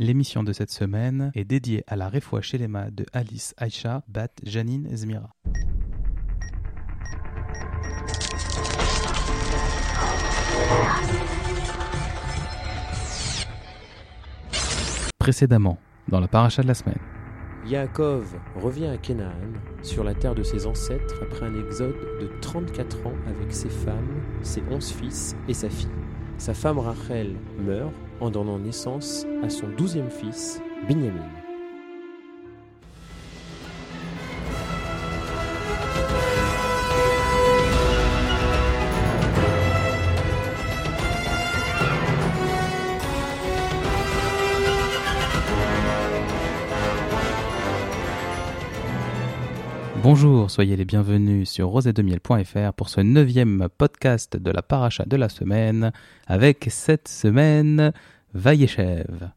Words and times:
L'émission 0.00 0.44
de 0.44 0.52
cette 0.52 0.70
semaine 0.70 1.32
est 1.34 1.44
dédiée 1.44 1.82
à 1.88 1.96
la 1.96 2.08
Refoua 2.08 2.40
Shelema 2.40 2.88
de 2.92 3.04
Alice 3.12 3.52
Aisha 3.58 4.04
Bat 4.06 4.28
Janine 4.44 4.88
Zmira. 4.96 5.34
Précédemment, 15.18 15.78
dans 16.06 16.20
la 16.20 16.28
paracha 16.28 16.62
de 16.62 16.68
la 16.68 16.74
semaine. 16.74 17.00
Yaakov 17.66 18.36
revient 18.54 18.86
à 18.86 18.98
Canaan, 18.98 19.32
sur 19.82 20.04
la 20.04 20.14
terre 20.14 20.36
de 20.36 20.44
ses 20.44 20.66
ancêtres, 20.66 21.16
après 21.22 21.46
un 21.46 21.66
exode 21.66 21.96
de 22.20 22.30
34 22.40 23.04
ans 23.04 23.14
avec 23.26 23.52
ses 23.52 23.68
femmes, 23.68 24.22
ses 24.42 24.62
onze 24.70 24.92
fils 24.92 25.34
et 25.48 25.54
sa 25.54 25.68
fille. 25.68 25.88
Sa 26.38 26.54
femme 26.54 26.78
Rachel 26.78 27.34
meurt 27.58 27.92
en 28.20 28.30
donnant 28.30 28.58
naissance 28.58 29.26
à 29.42 29.50
son 29.50 29.68
douzième 29.76 30.10
fils, 30.10 30.60
Binyamin. 30.86 31.47
Bonjour, 50.10 50.50
soyez 50.50 50.74
les 50.74 50.86
bienvenus 50.86 51.50
sur 51.50 51.68
rosedemiel.fr 51.68 52.72
pour 52.74 52.88
ce 52.88 53.02
neuvième 53.02 53.68
podcast 53.76 54.38
de 54.38 54.50
la 54.50 54.62
paracha 54.62 55.04
de 55.04 55.16
la 55.18 55.28
semaine 55.28 55.92
avec 56.26 56.68
cette 56.70 57.08
semaine 57.08 57.92
Vaïechev. 58.32 59.28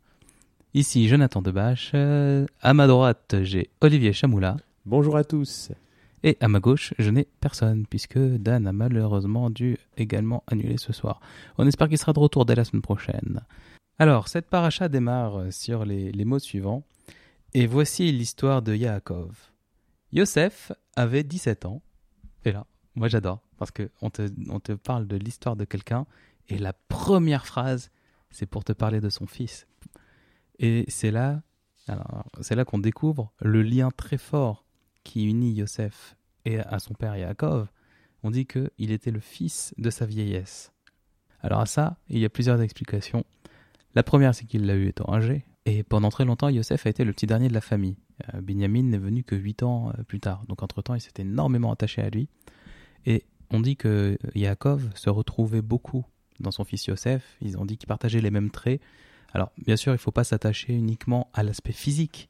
Ici 0.74 1.10
Jonathan 1.10 1.42
Debache, 1.42 1.94
à 1.94 2.74
ma 2.74 2.88
droite 2.88 3.36
j'ai 3.42 3.70
Olivier 3.82 4.14
Chamoula 4.14 4.56
Bonjour 4.86 5.18
à 5.18 5.26
tous. 5.26 5.74
et 6.24 6.38
à 6.40 6.48
ma 6.48 6.62
gauche 6.62 6.94
je 6.98 7.10
n'ai 7.10 7.28
personne 7.42 7.86
puisque 7.86 8.18
Dan 8.18 8.66
a 8.66 8.72
malheureusement 8.72 9.50
dû 9.50 9.78
également 9.98 10.42
annuler 10.48 10.78
ce 10.78 10.94
soir. 10.94 11.20
On 11.58 11.68
espère 11.68 11.90
qu'il 11.90 11.98
sera 11.98 12.14
de 12.14 12.20
retour 12.20 12.46
dès 12.46 12.56
la 12.56 12.64
semaine 12.64 12.82
prochaine. 12.82 13.42
Alors 14.00 14.30
cette 14.30 14.50
paracha 14.50 14.88
démarre 14.88 15.52
sur 15.52 15.84
les, 15.84 16.14
les 16.14 16.24
mots 16.24 16.40
suivants 16.40 16.84
et 17.54 17.68
voici 17.68 18.10
l'histoire 18.14 18.62
de 18.62 18.74
Yaakov. 18.74 19.51
Yosef 20.12 20.72
avait 20.96 21.24
17 21.24 21.66
ans. 21.66 21.82
Et 22.46 22.52
là, 22.52 22.66
moi 22.96 23.08
j'adore, 23.08 23.42
parce 23.58 23.72
qu'on 23.72 24.10
te, 24.10 24.30
on 24.50 24.60
te 24.60 24.74
parle 24.74 25.08
de 25.08 25.16
l'histoire 25.16 25.56
de 25.56 25.66
quelqu'un, 25.66 26.06
et 26.50 26.58
la 26.58 26.74
première 26.74 27.46
phrase, 27.46 27.92
c'est 28.30 28.46
pour 28.46 28.64
te 28.64 28.74
parler 28.74 29.00
de 29.00 29.10
son 29.10 29.26
fils. 29.26 29.68
Et 30.60 30.86
c'est 30.90 31.12
là, 31.12 31.42
c'est 32.42 32.56
là 32.56 32.66
qu'on 32.66 32.80
découvre 32.80 33.32
le 33.40 33.62
lien 33.62 33.90
très 33.92 34.18
fort 34.18 34.66
qui 35.04 35.26
unit 35.26 35.54
Yosef 35.54 36.16
et 36.46 36.60
à 36.60 36.80
son 36.80 36.94
père 36.94 37.16
Yaakov. 37.16 37.70
On 38.24 38.32
dit 38.32 38.46
qu'il 38.46 38.92
était 38.92 39.12
le 39.12 39.20
fils 39.20 39.74
de 39.78 39.90
sa 39.90 40.06
vieillesse. 40.06 40.72
Alors 41.42 41.62
à 41.62 41.66
ça, 41.66 41.98
il 42.08 42.20
y 42.20 42.26
a 42.26 42.30
plusieurs 42.30 42.62
explications. 42.62 43.26
La 43.96 44.04
première, 44.04 44.36
c'est 44.36 44.46
qu'il 44.46 44.66
l'a 44.66 44.76
eu 44.76 44.88
étant 44.88 45.12
âgé, 45.12 45.46
et 45.66 45.84
pendant 45.84 46.10
très 46.10 46.26
longtemps, 46.26 46.50
Yosef 46.50 46.86
a 46.86 46.90
été 46.90 47.04
le 47.04 47.14
petit 47.14 47.28
dernier 47.28 47.48
de 47.48 47.54
la 47.54 47.62
famille. 47.62 47.98
Euh, 48.34 48.42
Binyamin 48.42 48.84
n'est 48.84 48.98
venu 48.98 49.24
que 49.24 49.36
8 49.36 49.64
ans 49.64 49.90
euh, 49.90 50.04
plus 50.04 50.20
tard. 50.20 50.44
Donc 50.48 50.64
entre-temps, 50.64 50.96
il 50.96 51.02
s'était 51.02 51.22
énormément 51.22 51.72
attaché 51.72 52.02
à 52.02 52.10
lui. 52.10 52.28
Et 53.06 53.26
on 53.52 53.60
dit 53.60 53.76
que 53.76 54.18
Yaakov 54.34 54.90
se 54.96 55.10
retrouvait 55.10 55.62
beaucoup 55.62 56.06
dans 56.40 56.52
son 56.52 56.64
fils 56.64 56.86
Yosef. 56.88 57.38
Ils 57.42 57.58
ont 57.58 57.66
dit 57.66 57.78
qu'ils 57.78 57.88
partageaient 57.88 58.22
les 58.22 58.32
mêmes 58.32 58.50
traits. 58.50 58.82
Alors, 59.34 59.52
bien 59.66 59.76
sûr, 59.76 59.92
il 59.92 59.96
ne 59.96 60.00
faut 60.00 60.12
pas 60.12 60.24
s'attacher 60.24 60.74
uniquement 60.74 61.30
à 61.34 61.44
l'aspect 61.44 61.72
physique. 61.72 62.30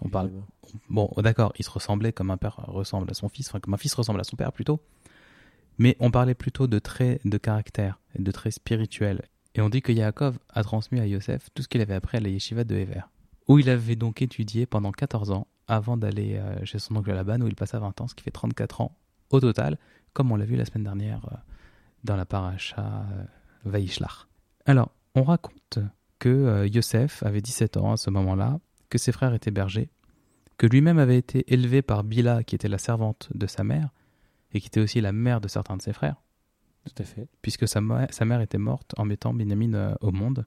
On 0.00 0.08
parle. 0.08 0.30
Bon, 0.88 1.10
d'accord, 1.18 1.52
il 1.58 1.64
se 1.64 1.70
ressemblait 1.70 2.12
comme 2.12 2.30
un 2.30 2.36
père 2.36 2.56
ressemble 2.68 3.10
à 3.10 3.14
son 3.14 3.28
fils, 3.28 3.48
enfin 3.48 3.60
comme 3.60 3.74
un 3.74 3.78
fils 3.78 3.92
ressemble 3.94 4.20
à 4.20 4.24
son 4.24 4.36
père 4.36 4.52
plutôt. 4.52 4.80
Mais 5.78 5.96
on 6.00 6.10
parlait 6.10 6.34
plutôt 6.34 6.66
de 6.66 6.78
traits 6.78 7.20
de 7.26 7.36
caractère 7.36 7.98
et 8.14 8.22
de 8.22 8.30
traits 8.30 8.54
spirituels. 8.54 9.22
Et 9.54 9.60
on 9.60 9.68
dit 9.68 9.82
que 9.82 9.92
Yaakov 9.92 10.38
a 10.48 10.62
transmis 10.62 11.00
à 11.00 11.06
Yosef 11.06 11.48
tout 11.54 11.62
ce 11.62 11.68
qu'il 11.68 11.80
avait 11.80 11.94
appris 11.94 12.18
à 12.18 12.20
la 12.20 12.28
yeshiva 12.28 12.64
de 12.64 12.76
Hever, 12.76 13.02
où 13.48 13.58
il 13.58 13.68
avait 13.68 13.96
donc 13.96 14.22
étudié 14.22 14.66
pendant 14.66 14.92
14 14.92 15.32
ans 15.32 15.48
avant 15.66 15.96
d'aller 15.96 16.36
euh, 16.36 16.64
chez 16.64 16.78
son 16.78 16.96
oncle 16.96 17.12
Laban, 17.12 17.40
où 17.40 17.48
il 17.48 17.56
passa 17.56 17.78
20 17.78 18.00
ans, 18.00 18.08
ce 18.08 18.14
qui 18.14 18.22
fait 18.22 18.30
34 18.30 18.80
ans 18.80 18.96
au 19.30 19.40
total, 19.40 19.78
comme 20.12 20.30
on 20.32 20.36
l'a 20.36 20.44
vu 20.44 20.56
la 20.56 20.64
semaine 20.64 20.84
dernière 20.84 21.24
euh, 21.32 21.36
dans 22.04 22.16
la 22.16 22.26
paracha 22.26 22.82
euh, 22.82 23.24
Vaishlach. 23.64 24.26
Alors, 24.66 24.92
on 25.14 25.22
raconte 25.22 25.78
que 26.18 26.66
Yosef 26.66 27.22
avait 27.22 27.40
17 27.40 27.76
ans 27.78 27.92
à 27.92 27.96
ce 27.96 28.10
moment-là, 28.10 28.58
que 28.90 28.98
ses 28.98 29.10
frères 29.10 29.32
étaient 29.32 29.50
bergers, 29.50 29.90
que 30.58 30.66
lui-même 30.66 30.98
avait 30.98 31.16
été 31.16 31.50
élevé 31.52 31.82
par 31.82 32.04
Bila, 32.04 32.44
qui 32.44 32.54
était 32.54 32.68
la 32.68 32.78
servante 32.78 33.30
de 33.34 33.46
sa 33.46 33.64
mère, 33.64 33.88
et 34.52 34.60
qui 34.60 34.66
était 34.66 34.80
aussi 34.80 35.00
la 35.00 35.12
mère 35.12 35.40
de 35.40 35.48
certains 35.48 35.76
de 35.76 35.82
ses 35.82 35.92
frères 35.92 36.16
Tout 36.86 37.02
à 37.02 37.04
fait. 37.04 37.28
puisque 37.42 37.68
sa, 37.68 37.80
mère 37.80 38.40
était 38.40 38.58
morte 38.58 38.94
en 38.96 39.04
mettant 39.04 39.34
Benjamin 39.34 39.74
euh, 39.74 39.94
au 40.00 40.10
monde. 40.12 40.46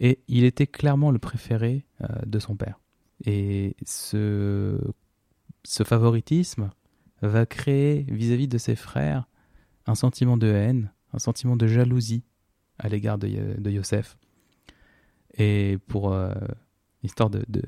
Et 0.00 0.20
il 0.28 0.44
était 0.44 0.66
clairement 0.66 1.10
le 1.10 1.18
préféré 1.18 1.84
euh, 2.02 2.06
de 2.26 2.38
son 2.38 2.56
père. 2.56 2.80
Et 3.26 3.76
ce, 3.84 4.78
favoritisme 5.84 6.70
va 7.22 7.44
créer 7.46 8.06
vis-à-vis 8.08 8.48
de 8.48 8.58
ses 8.58 8.76
frères 8.76 9.26
un 9.86 9.94
sentiment 9.94 10.36
de 10.36 10.46
haine, 10.46 10.90
un 11.12 11.18
sentiment 11.18 11.56
de 11.56 11.66
jalousie 11.66 12.24
à 12.78 12.88
l'égard 12.88 13.18
de, 13.18 13.28
de 13.60 13.70
Yosef. 13.70 14.16
Et 15.36 15.78
pour 15.86 16.12
euh, 16.12 16.32
histoire 17.02 17.30
de, 17.30 17.44
de- 17.48 17.62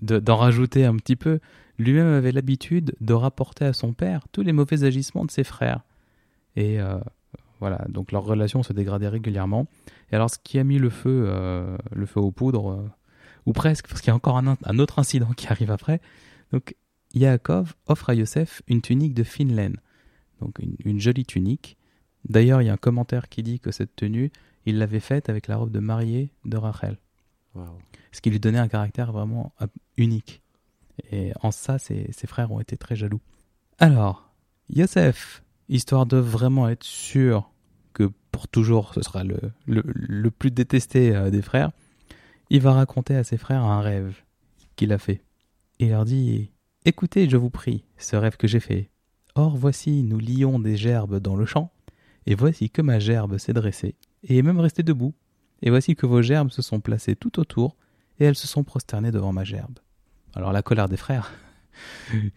de- 0.00 0.20
d'en 0.20 0.36
rajouter 0.36 0.84
un 0.84 0.96
petit 0.96 1.16
peu, 1.16 1.40
lui-même 1.78 2.06
avait 2.06 2.32
l'habitude 2.32 2.94
de 3.00 3.12
rapporter 3.14 3.64
à 3.64 3.72
son 3.72 3.92
père 3.92 4.26
tous 4.30 4.42
les 4.42 4.52
mauvais 4.52 4.84
agissements 4.84 5.24
de 5.24 5.30
ses 5.30 5.44
frères. 5.44 5.82
Et 6.56 6.80
euh, 6.80 6.98
voilà, 7.60 7.84
donc 7.88 8.12
leur 8.12 8.24
relation 8.24 8.62
se 8.62 8.72
dégradait 8.72 9.08
régulièrement. 9.08 9.66
Et 10.10 10.16
alors, 10.16 10.30
ce 10.30 10.38
qui 10.38 10.58
a 10.58 10.64
mis 10.64 10.78
le 10.78 10.90
feu, 10.90 11.24
euh, 11.26 11.76
le 11.92 12.06
feu 12.06 12.20
aux 12.20 12.30
poudres, 12.30 12.70
euh, 12.70 12.90
ou 13.46 13.52
presque, 13.52 13.88
parce 13.88 14.00
qu'il 14.00 14.08
y 14.08 14.12
a 14.12 14.16
encore 14.16 14.38
un, 14.38 14.56
un 14.62 14.78
autre 14.78 14.98
incident 14.98 15.32
qui 15.36 15.48
arrive 15.48 15.70
après. 15.70 16.00
Donc, 16.52 16.74
Yaakov 17.14 17.74
offre 17.86 18.10
à 18.10 18.14
Yosef 18.14 18.62
une 18.68 18.80
tunique 18.80 19.14
de 19.14 19.22
fine 19.22 19.54
laine, 19.54 19.76
donc 20.40 20.58
une, 20.58 20.76
une 20.84 21.00
jolie 21.00 21.24
tunique. 21.24 21.76
D'ailleurs, 22.28 22.62
il 22.62 22.66
y 22.66 22.68
a 22.70 22.72
un 22.72 22.78
commentaire 22.78 23.28
qui 23.28 23.42
dit 23.42 23.60
que 23.60 23.70
cette 23.70 23.94
tenue, 23.94 24.32
il 24.66 24.78
l'avait 24.78 25.00
faite 25.00 25.28
avec 25.28 25.46
la 25.46 25.56
robe 25.56 25.70
de 25.70 25.78
mariée 25.78 26.30
de 26.44 26.56
Rachel, 26.56 26.98
Waouh. 27.54 27.78
ce 28.12 28.20
qui 28.20 28.30
lui 28.30 28.40
donnait 28.40 28.58
un 28.58 28.68
caractère 28.68 29.12
vraiment 29.12 29.52
unique. 29.96 30.42
Et 31.12 31.32
en 31.42 31.50
ça, 31.50 31.78
ses, 31.78 32.10
ses 32.12 32.26
frères 32.26 32.50
ont 32.50 32.60
été 32.60 32.76
très 32.76 32.96
jaloux. 32.96 33.20
Alors, 33.78 34.30
Yosef, 34.70 35.43
histoire 35.68 36.06
de 36.06 36.16
vraiment 36.16 36.68
être 36.68 36.84
sûr 36.84 37.50
que 37.92 38.10
pour 38.30 38.48
toujours 38.48 38.94
ce 38.94 39.02
sera 39.02 39.24
le, 39.24 39.38
le, 39.66 40.30
plus 40.30 40.50
détesté 40.50 41.14
euh, 41.14 41.30
des 41.30 41.42
frères, 41.42 41.70
il 42.50 42.60
va 42.60 42.72
raconter 42.72 43.16
à 43.16 43.24
ses 43.24 43.36
frères 43.36 43.62
un 43.62 43.80
rêve 43.80 44.22
qu'il 44.76 44.92
a 44.92 44.98
fait. 44.98 45.22
Il 45.78 45.90
leur 45.90 46.04
dit 46.04 46.50
Écoutez, 46.84 47.28
je 47.30 47.36
vous 47.36 47.50
prie, 47.50 47.84
ce 47.96 48.16
rêve 48.16 48.36
que 48.36 48.46
j'ai 48.46 48.60
fait. 48.60 48.90
Or, 49.34 49.56
voici, 49.56 50.02
nous 50.02 50.18
lions 50.18 50.58
des 50.58 50.76
gerbes 50.76 51.18
dans 51.18 51.34
le 51.34 51.46
champ, 51.46 51.72
et 52.26 52.34
voici 52.34 52.70
que 52.70 52.82
ma 52.82 52.98
gerbe 52.98 53.38
s'est 53.38 53.52
dressée, 53.52 53.96
et 54.22 54.38
est 54.38 54.42
même 54.42 54.60
restée 54.60 54.82
debout. 54.82 55.14
Et 55.62 55.70
voici 55.70 55.96
que 55.96 56.06
vos 56.06 56.20
gerbes 56.20 56.50
se 56.50 56.62
sont 56.62 56.80
placées 56.80 57.16
tout 57.16 57.40
autour, 57.40 57.76
et 58.20 58.24
elles 58.24 58.36
se 58.36 58.46
sont 58.46 58.64
prosternées 58.64 59.10
devant 59.10 59.32
ma 59.32 59.44
gerbe. 59.44 59.78
Alors, 60.34 60.52
la 60.52 60.62
colère 60.62 60.88
des 60.88 60.96
frères. 60.96 61.32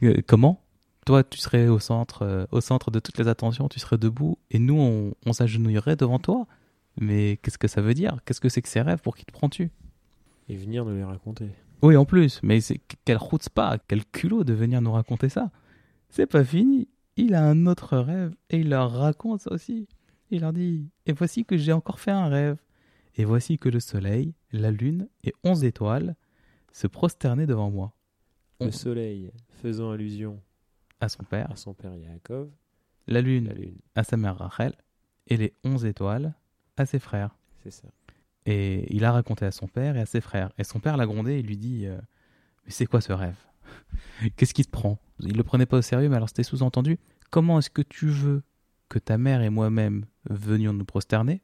Euh, 0.01 0.21
Comment 0.25 0.63
toi, 1.07 1.23
tu 1.23 1.39
serais 1.39 1.69
au 1.69 1.79
centre, 1.79 2.23
euh, 2.23 2.45
au 2.51 2.59
centre 2.59 2.91
de 2.91 2.99
toutes 2.99 3.17
les 3.17 3.29
attentions, 3.29 3.69
tu 3.69 3.79
serais 3.79 3.97
debout, 3.97 4.37
et 4.51 4.59
nous, 4.59 4.77
on, 4.77 5.13
on 5.25 5.31
s'agenouillerait 5.31 5.95
devant 5.95 6.19
toi. 6.19 6.47
Mais 6.99 7.37
qu'est-ce 7.37 7.57
que 7.57 7.69
ça 7.69 7.81
veut 7.81 7.93
dire? 7.93 8.17
Qu'est-ce 8.25 8.41
que 8.41 8.49
c'est 8.49 8.61
que 8.61 8.67
ces 8.67 8.81
rêves? 8.81 8.99
Pour 8.99 9.15
qui 9.15 9.23
te 9.23 9.31
prends-tu? 9.31 9.71
Et 10.49 10.57
venir 10.57 10.83
nous 10.83 10.95
les 10.95 11.05
raconter. 11.05 11.49
Oui, 11.81 11.95
en 11.95 12.03
plus, 12.03 12.41
mais 12.43 12.59
c'est 12.59 12.81
quelle 13.05 13.17
route 13.17 13.47
pas, 13.47 13.77
quel 13.87 14.03
culot 14.03 14.43
de 14.43 14.51
venir 14.51 14.81
nous 14.81 14.91
raconter 14.91 15.29
ça. 15.29 15.49
C'est 16.09 16.25
pas 16.25 16.43
fini. 16.43 16.89
Il 17.15 17.35
a 17.35 17.43
un 17.43 17.67
autre 17.67 17.97
rêve 17.97 18.35
et 18.49 18.57
il 18.57 18.69
leur 18.69 18.91
raconte 18.91 19.39
ça 19.41 19.53
aussi. 19.53 19.87
Il 20.29 20.41
leur 20.41 20.51
dit 20.51 20.89
Et 21.05 21.13
voici 21.13 21.45
que 21.45 21.55
j'ai 21.55 21.71
encore 21.71 22.01
fait 22.01 22.11
un 22.11 22.27
rêve. 22.27 22.57
Et 23.15 23.23
voici 23.23 23.57
que 23.57 23.69
le 23.69 23.79
soleil, 23.79 24.33
la 24.51 24.71
lune 24.71 25.07
et 25.23 25.33
onze 25.45 25.63
étoiles 25.63 26.17
se 26.73 26.87
prosternaient 26.87 27.47
devant 27.47 27.71
moi. 27.71 27.93
Le 28.59 28.71
soleil 28.71 29.31
faisant 29.61 29.91
allusion 29.91 30.41
À 30.99 31.09
son 31.09 31.23
père, 31.23 31.51
à 31.51 31.55
son 31.55 31.73
père 31.73 31.93
Yaakov, 31.95 32.49
la 33.07 33.21
lune 33.21 33.47
la 33.49 33.53
lune, 33.53 33.77
à 33.95 34.03
sa 34.03 34.17
mère 34.17 34.37
Rachel 34.37 34.73
et 35.27 35.37
les 35.37 35.53
onze 35.63 35.85
étoiles 35.85 36.33
à 36.75 36.85
ses 36.85 36.99
frères. 36.99 37.35
c'est 37.63 37.71
ça. 37.71 37.87
Et 38.45 38.93
il 38.95 39.03
a 39.03 39.11
raconté 39.11 39.45
à 39.45 39.51
son 39.51 39.67
père 39.67 39.97
et 39.97 40.01
à 40.01 40.05
ses 40.05 40.21
frères. 40.21 40.51
Et 40.57 40.63
son 40.63 40.79
père 40.79 40.95
l'a 40.97 41.05
grondé 41.05 41.33
et 41.33 41.41
lui 41.41 41.57
dit 41.57 41.85
euh, 41.85 41.97
Mais 42.65 42.71
c'est 42.71 42.85
quoi 42.85 43.01
ce 43.01 43.11
rêve? 43.11 43.37
Qu'est-ce 44.37 44.53
qui 44.53 44.63
te 44.63 44.71
prend? 44.71 44.99
Il 45.19 45.35
le 45.35 45.43
prenait 45.43 45.65
pas 45.65 45.77
au 45.77 45.81
sérieux, 45.81 46.09
mais 46.09 46.15
alors 46.15 46.29
c'était 46.29 46.43
sous-entendu 46.43 46.97
Comment 47.29 47.59
est-ce 47.59 47.69
que 47.69 47.81
tu 47.81 48.07
veux 48.07 48.43
que 48.89 48.99
ta 48.99 49.17
mère 49.17 49.41
et 49.41 49.49
moi-même 49.49 50.05
venions 50.29 50.71
nous 50.73 50.85
prosterner? 50.85 51.41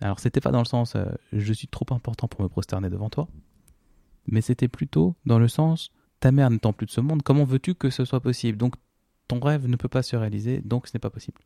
Alors 0.00 0.20
c'était 0.20 0.40
pas 0.40 0.52
dans 0.52 0.60
le 0.60 0.66
sens 0.66 0.94
euh, 0.94 1.06
Je 1.32 1.52
suis 1.52 1.68
trop 1.68 1.86
important 1.90 2.28
pour 2.28 2.40
me 2.40 2.48
prosterner 2.48 2.88
devant 2.88 3.10
toi. 3.10 3.28
mais 4.26 4.40
c'était 4.40 4.68
plutôt 4.68 5.16
dans 5.26 5.38
le 5.38 5.48
sens 5.48 5.90
ta 6.20 6.32
mère 6.32 6.48
n'étant 6.48 6.72
plus 6.72 6.86
de 6.86 6.90
ce 6.90 7.02
monde, 7.02 7.22
comment 7.22 7.44
veux-tu 7.44 7.74
que 7.74 7.90
ce 7.90 8.06
soit 8.06 8.20
possible? 8.20 8.56
Donc 8.56 8.76
ton 9.28 9.40
rêve 9.40 9.66
ne 9.66 9.76
peut 9.76 9.88
pas 9.88 10.02
se 10.02 10.16
réaliser, 10.16 10.60
donc 10.60 10.86
ce 10.86 10.92
n'est 10.94 11.00
pas 11.00 11.10
possible. 11.10 11.40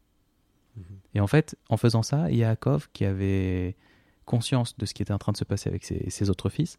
Mhm. 0.77 0.85
Et 1.15 1.21
en 1.21 1.27
fait, 1.27 1.57
en 1.69 1.77
faisant 1.77 2.03
ça, 2.03 2.31
Yaakov, 2.31 2.89
qui 2.93 3.05
avait 3.05 3.77
conscience 4.25 4.77
de 4.77 4.87
ce 4.87 4.95
qui 4.95 5.03
était 5.03 5.13
en 5.13 5.19
train 5.19 5.33
de 5.33 5.39
se 5.39 5.45
passer 5.45 5.69
avec 5.69 5.85
ses, 5.85 6.11
ses 6.11 6.31
autres 6.31 6.51
fils, 6.51 6.79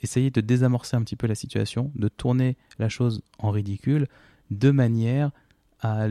essayait 0.00 0.30
de 0.30 0.40
désamorcer 0.40 0.96
un 0.96 1.02
petit 1.02 1.16
peu 1.16 1.26
la 1.26 1.34
situation, 1.34 1.92
de 1.94 2.08
tourner 2.08 2.56
la 2.78 2.88
chose 2.88 3.22
en 3.38 3.50
ridicule, 3.50 4.08
de 4.50 4.70
manière 4.70 5.30
à, 5.80 6.06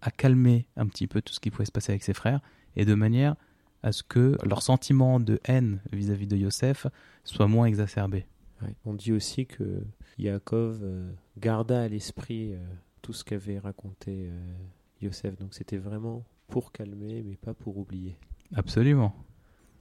à 0.00 0.10
calmer 0.10 0.66
un 0.76 0.86
petit 0.86 1.06
peu 1.06 1.22
tout 1.22 1.32
ce 1.32 1.40
qui 1.40 1.50
pouvait 1.50 1.64
se 1.64 1.72
passer 1.72 1.92
avec 1.92 2.02
ses 2.02 2.14
frères, 2.14 2.40
et 2.76 2.84
de 2.84 2.94
manière 2.94 3.36
à 3.82 3.92
ce 3.92 4.02
que 4.02 4.36
leur 4.44 4.62
sentiment 4.62 5.20
de 5.20 5.40
haine 5.44 5.80
vis-à-vis 5.92 6.26
de 6.26 6.36
Yosef 6.36 6.86
soit 7.24 7.48
moins 7.48 7.66
exacerbé. 7.66 8.26
Ouais. 8.62 8.74
On 8.84 8.94
dit 8.94 9.12
aussi 9.12 9.46
que 9.46 9.84
Yaakov 10.18 10.80
euh, 10.82 11.10
garda 11.38 11.82
à 11.82 11.88
l'esprit 11.88 12.54
euh, 12.54 12.58
tout 13.02 13.12
ce 13.12 13.24
qu'avait 13.24 13.58
raconté 13.58 14.28
euh, 14.30 14.54
Yosef. 15.00 15.36
Donc 15.36 15.54
c'était 15.54 15.76
vraiment 15.76 16.24
pour 16.48 16.72
calmer, 16.72 17.22
mais 17.22 17.36
pas 17.36 17.54
pour 17.54 17.76
oublier. 17.78 18.16
Absolument. 18.54 19.14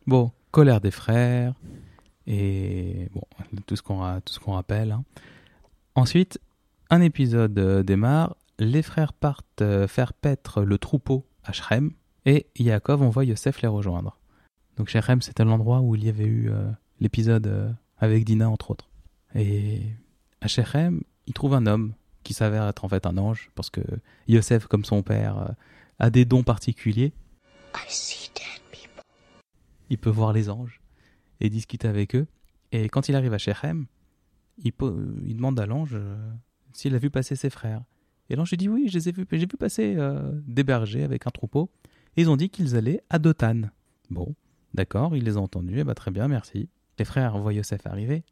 Bon, 0.08 0.32
colère 0.52 0.82
des 0.82 0.92
frères, 0.92 1.54
et 2.28 3.08
bon, 3.14 3.22
tout 3.66 3.76
ce 3.76 3.82
qu'on 3.82 4.20
tout 4.22 4.52
rappelle. 4.52 4.92
hein. 4.92 5.04
Ensuite, 5.96 6.40
un 6.90 7.02
épisode 7.02 7.58
euh, 7.60 7.84
démarre. 7.84 8.36
Les 8.60 8.82
frères 8.82 9.14
partent 9.14 9.62
euh, 9.62 9.88
faire 9.88 10.14
paître 10.14 10.64
le 10.64 10.78
troupeau 10.78 11.26
à 11.44 11.52
Shrem, 11.52 11.92
et 12.26 12.48
Yaakov 12.58 13.02
envoie 13.02 13.26
Yosef 13.26 13.62
les 13.62 13.68
rejoindre. 13.68 14.18
Donc 14.78 14.90
Shrem, 14.90 15.22
c'était 15.22 15.44
l'endroit 15.44 15.82
où 15.82 15.96
il 15.96 16.04
y 16.04 16.10
avait 16.10 16.26
eu 16.26 16.52
l'épisode 17.00 17.76
avec 17.98 18.24
Dina, 18.26 18.50
entre 18.50 18.72
autres. 18.72 18.90
Et 19.36 19.82
à 20.40 20.48
Shrem, 20.48 21.02
il 21.28 21.34
trouve 21.34 21.54
un 21.54 21.66
homme 21.66 21.94
qui 22.24 22.34
s'avère 22.34 22.68
être 22.68 22.86
en 22.86 22.90
fait 22.90 23.06
un 23.06 23.18
ange, 23.18 23.52
parce 23.56 23.70
que 23.70 23.82
Yosef, 24.28 24.68
comme 24.68 24.86
son 24.86 25.04
père, 25.04 25.38
euh, 25.38 25.52
a 26.00 26.10
des 26.10 26.26
dons 26.26 26.44
particuliers. 26.44 27.14
I 27.76 27.80
see 27.88 28.30
dead 28.36 28.62
people. 28.72 29.02
il 29.90 29.98
peut 29.98 30.10
voir 30.10 30.34
les 30.34 30.50
anges 30.50 30.82
et 31.40 31.50
discuter 31.50 31.88
avec 31.88 32.16
eux. 32.16 32.28
Et 32.72 32.90
quand 32.90 33.10
il 33.10 33.16
arrive 33.16 33.34
à 33.34 33.38
Shechem, 33.38 33.86
il, 34.58 34.72
demande 35.36 35.60
à 35.60 35.66
l'ange 35.66 35.92
euh, 35.94 36.16
s'il 36.74 36.96
a 36.96 36.98
vu 36.98 37.10
passer 37.10 37.36
ses 37.36 37.50
frères. 37.50 37.84
Et 38.30 38.36
l'ange 38.36 38.50
lui 38.52 38.58
dit 38.58 38.70
oui, 38.70 38.88
j'ai 38.88 39.12
vu 39.12 39.26
passer 39.26 39.96
euh, 39.98 40.32
des 40.48 40.64
bergers 40.64 41.04
avec 41.04 41.28
un 41.28 41.32
troupeau. 41.32 41.70
Et 42.16 42.22
ils 42.22 42.30
ont 42.30 42.38
dit 42.38 42.50
qu'ils 42.50 42.76
allaient 42.76 43.02
à 43.10 43.20
Dothan. 43.20 43.70
Bon, 44.10 44.36
d'accord, 44.74 45.16
il 45.16 45.24
les 45.24 45.38
a 45.38 45.40
entendus, 45.40 45.80
et 45.80 45.84
bah 45.84 45.96
très 45.96 46.12
bien, 46.12 46.28
merci. 46.28 46.70
Les 47.00 47.06
frères 47.06 47.38
voient 47.38 47.54
Yosef 47.54 47.86
arriver 47.88 48.24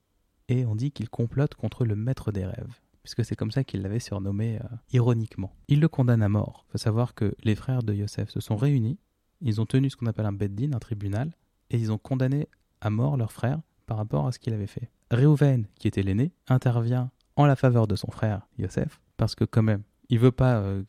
et 0.50 0.66
on 0.66 0.76
dit 0.76 0.92
qu'il 0.92 1.10
complote 1.10 1.56
contre 1.56 1.86
le 1.86 1.96
maître 1.96 2.32
des 2.32 2.46
rêves, 2.46 2.80
puisque 3.10 3.28
c'est 3.28 3.36
comme 3.36 3.50
ça 3.50 3.64
qu'il 3.64 3.82
l'avait 3.82 4.00
surnommé 4.00 4.58
euh, 4.58 4.68
ironiquement. 4.94 5.56
Il 5.68 5.80
le 5.80 5.88
condamne 5.88 6.22
à 6.22 6.30
mort. 6.30 6.66
Il 6.68 6.72
faut 6.74 6.78
savoir 6.78 7.16
que 7.16 7.34
les 7.44 7.56
frères 7.56 7.82
de 7.82 7.92
Yosef 7.94 8.30
se 8.30 8.40
sont 8.40 8.56
réunis, 8.56 9.00
ils 9.42 9.60
ont 9.60 9.66
tenu 9.66 9.90
ce 9.90 9.96
qu'on 9.96 10.06
appelle 10.06 10.28
un 10.28 10.32
beddin, 10.32 10.74
un 10.74 10.80
tribunal, 10.80 11.32
et 11.72 11.78
ils 11.78 11.92
ont 11.92 11.98
condamné 11.98 12.48
à 12.82 12.92
mort 12.92 13.18
leur 13.18 13.32
frère 13.32 13.62
par 13.88 13.98
rapport 13.98 14.28
à 14.28 14.32
ce 14.32 14.38
qu'il 14.38 14.54
avait 14.54 14.68
fait. 14.68 14.92
Réhouven, 15.10 15.66
qui 15.80 15.88
était 15.88 16.04
l'aîné, 16.04 16.32
intervient 16.48 17.10
en 17.36 17.46
la 17.48 17.56
faveur 17.56 17.88
de 17.88 17.96
son 17.96 18.12
frère 18.12 18.48
Yosef, 18.60 19.02
parce 19.18 19.34
que 19.34 19.44
quand 19.44 19.64
même, 19.64 19.82
il 20.10 20.20
veut 20.20 20.32
pas 20.32 20.58
euh, 20.60 20.84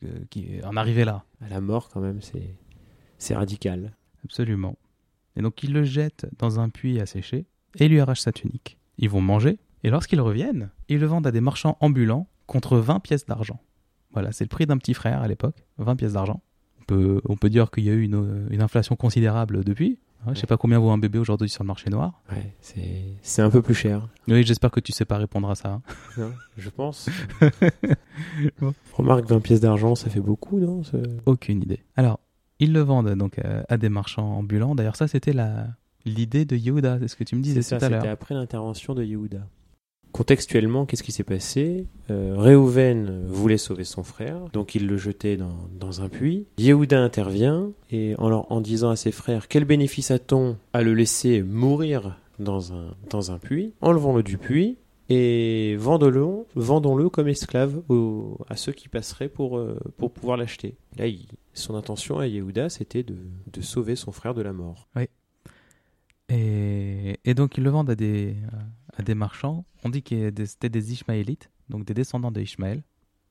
en 0.63 0.77
arriver 0.77 1.05
là, 1.05 1.23
À 1.41 1.49
la 1.49 1.59
mort, 1.59 1.89
quand 1.89 2.01
même, 2.01 2.21
c'est 2.21 2.55
c'est 3.17 3.35
radical. 3.35 3.95
absolument. 4.23 4.77
Et 5.35 5.41
donc 5.41 5.63
il 5.63 5.73
le 5.73 5.83
jette 5.83 6.27
dans 6.37 6.59
un 6.59 6.69
puits 6.69 6.99
sécher 7.07 7.45
et 7.79 7.87
lui 7.87 7.99
arrache 7.99 8.19
sa 8.21 8.31
tunique. 8.31 8.77
Ils 8.97 9.09
vont 9.09 9.21
manger, 9.21 9.57
et 9.83 9.89
lorsqu'ils 9.89 10.21
reviennent, 10.21 10.69
ils 10.89 10.99
le 10.99 11.07
vendent 11.07 11.27
à 11.27 11.31
des 11.31 11.41
marchands 11.41 11.77
ambulants 11.79 12.27
contre 12.47 12.77
20 12.77 12.99
pièces 12.99 13.25
d'argent. 13.25 13.59
Voilà, 14.13 14.31
c'est 14.31 14.43
le 14.43 14.49
prix 14.49 14.65
d'un 14.65 14.77
petit 14.77 14.93
frère 14.93 15.21
à 15.21 15.27
l'époque, 15.27 15.63
20 15.77 15.95
pièces 15.95 16.13
d'argent. 16.13 16.41
On 16.81 16.83
peut, 16.85 17.21
on 17.29 17.37
peut 17.37 17.49
dire 17.49 17.71
qu'il 17.71 17.85
y 17.85 17.89
a 17.89 17.93
eu 17.93 18.01
une, 18.03 18.47
une 18.49 18.61
inflation 18.61 18.95
considérable 18.95 19.63
depuis. 19.63 19.99
hein. 20.27 20.33
Je 20.33 20.39
sais 20.39 20.47
pas 20.47 20.57
combien 20.57 20.79
vaut 20.79 20.89
un 20.89 20.97
bébé 20.97 21.17
aujourd'hui 21.19 21.47
sur 21.47 21.63
le 21.63 21.67
marché 21.67 21.89
noir. 21.89 22.21
Ouais, 22.31 22.53
c'est 23.21 23.41
un 23.41 23.49
peu 23.49 23.61
plus 23.61 23.73
cher. 23.75 24.07
Oui, 24.27 24.43
j'espère 24.43 24.69
que 24.71 24.79
tu 24.81 24.91
sais 24.91 25.05
pas 25.05 25.17
répondre 25.17 25.49
à 25.49 25.55
ça. 25.55 25.69
hein. 25.69 25.81
Non, 26.17 26.31
je 26.57 26.69
pense. 26.69 27.09
Bon. 28.59 28.73
Remarque 28.93 29.25
20 29.25 29.39
pièces 29.39 29.61
d'argent, 29.61 29.95
ça 29.95 30.09
fait 30.09 30.19
beaucoup, 30.19 30.59
non 30.59 30.81
Aucune 31.25 31.61
idée. 31.63 31.79
Alors, 31.95 32.19
ils 32.59 32.73
le 32.73 32.81
vendent 32.81 33.13
donc 33.15 33.39
euh, 33.39 33.63
à 33.69 33.77
des 33.77 33.89
marchands 33.89 34.37
ambulants. 34.37 34.75
D'ailleurs, 34.75 34.95
ça, 34.95 35.07
c'était 35.07 35.33
la 35.33 35.67
l'idée 36.05 36.45
de 36.45 36.55
Yehuda, 36.55 36.97
c'est 36.99 37.07
ce 37.07 37.15
que 37.15 37.23
tu 37.23 37.35
me 37.35 37.41
disais 37.41 37.61
C'est 37.61 37.69
ça, 37.69 37.77
tout 37.77 37.85
à 37.85 37.87
c'était 37.89 38.03
l'heure. 38.03 38.13
après 38.13 38.33
l'intervention 38.35 38.95
de 38.95 39.03
Yehuda. 39.03 39.47
Contextuellement, 40.11 40.85
qu'est-ce 40.85 41.03
qui 41.03 41.11
s'est 41.11 41.23
passé? 41.23 41.87
Euh, 42.09 43.25
voulait 43.27 43.57
sauver 43.57 43.83
son 43.85 44.03
frère, 44.03 44.49
donc 44.51 44.75
il 44.75 44.87
le 44.87 44.97
jetait 44.97 45.37
dans, 45.37 45.69
dans 45.79 46.01
un 46.01 46.09
puits. 46.09 46.47
Yehuda 46.57 47.01
intervient 47.01 47.71
et 47.89 48.15
en, 48.17 48.31
en 48.31 48.61
disant 48.61 48.89
à 48.89 48.95
ses 48.95 49.11
frères 49.11 49.47
Quel 49.47 49.65
bénéfice 49.65 50.11
a-t-on 50.11 50.57
à 50.73 50.81
le 50.81 50.93
laisser 50.93 51.41
mourir 51.41 52.17
dans 52.39 52.73
un, 52.73 52.95
dans 53.09 53.31
un 53.31 53.39
puits? 53.39 53.73
Enlevons-le 53.81 54.23
du 54.23 54.37
puits 54.37 54.77
et 55.09 55.75
vendons-le 55.77 56.45
vendons-le 56.55 57.09
comme 57.09 57.27
esclave 57.27 57.81
à 58.49 58.55
ceux 58.55 58.71
qui 58.73 58.89
passeraient 58.89 59.29
pour, 59.29 59.57
euh, 59.57 59.79
pour 59.97 60.11
pouvoir 60.11 60.37
l'acheter. 60.37 60.75
Là, 60.97 61.05
son 61.53 61.75
intention 61.75 62.19
à 62.19 62.27
Yehuda, 62.27 62.69
c'était 62.69 63.03
de, 63.03 63.15
de 63.51 63.61
sauver 63.61 63.95
son 63.95 64.11
frère 64.11 64.33
de 64.33 64.41
la 64.41 64.53
mort. 64.53 64.87
Et, 66.29 67.19
et 67.25 67.33
donc, 67.33 67.57
ils 67.57 67.63
le 67.63 67.69
vendent 67.69 67.89
à 67.89 67.95
des, 67.95 68.35
à 68.97 69.03
des 69.03 69.15
marchands. 69.15 69.65
On 69.83 69.89
dit 69.89 70.03
que 70.03 70.31
c'était 70.45 70.69
des 70.69 70.93
Ishmaélites, 70.93 71.49
donc 71.69 71.85
des 71.85 71.93
descendants 71.93 72.31
de 72.31 72.41
Ishmaël. 72.41 72.83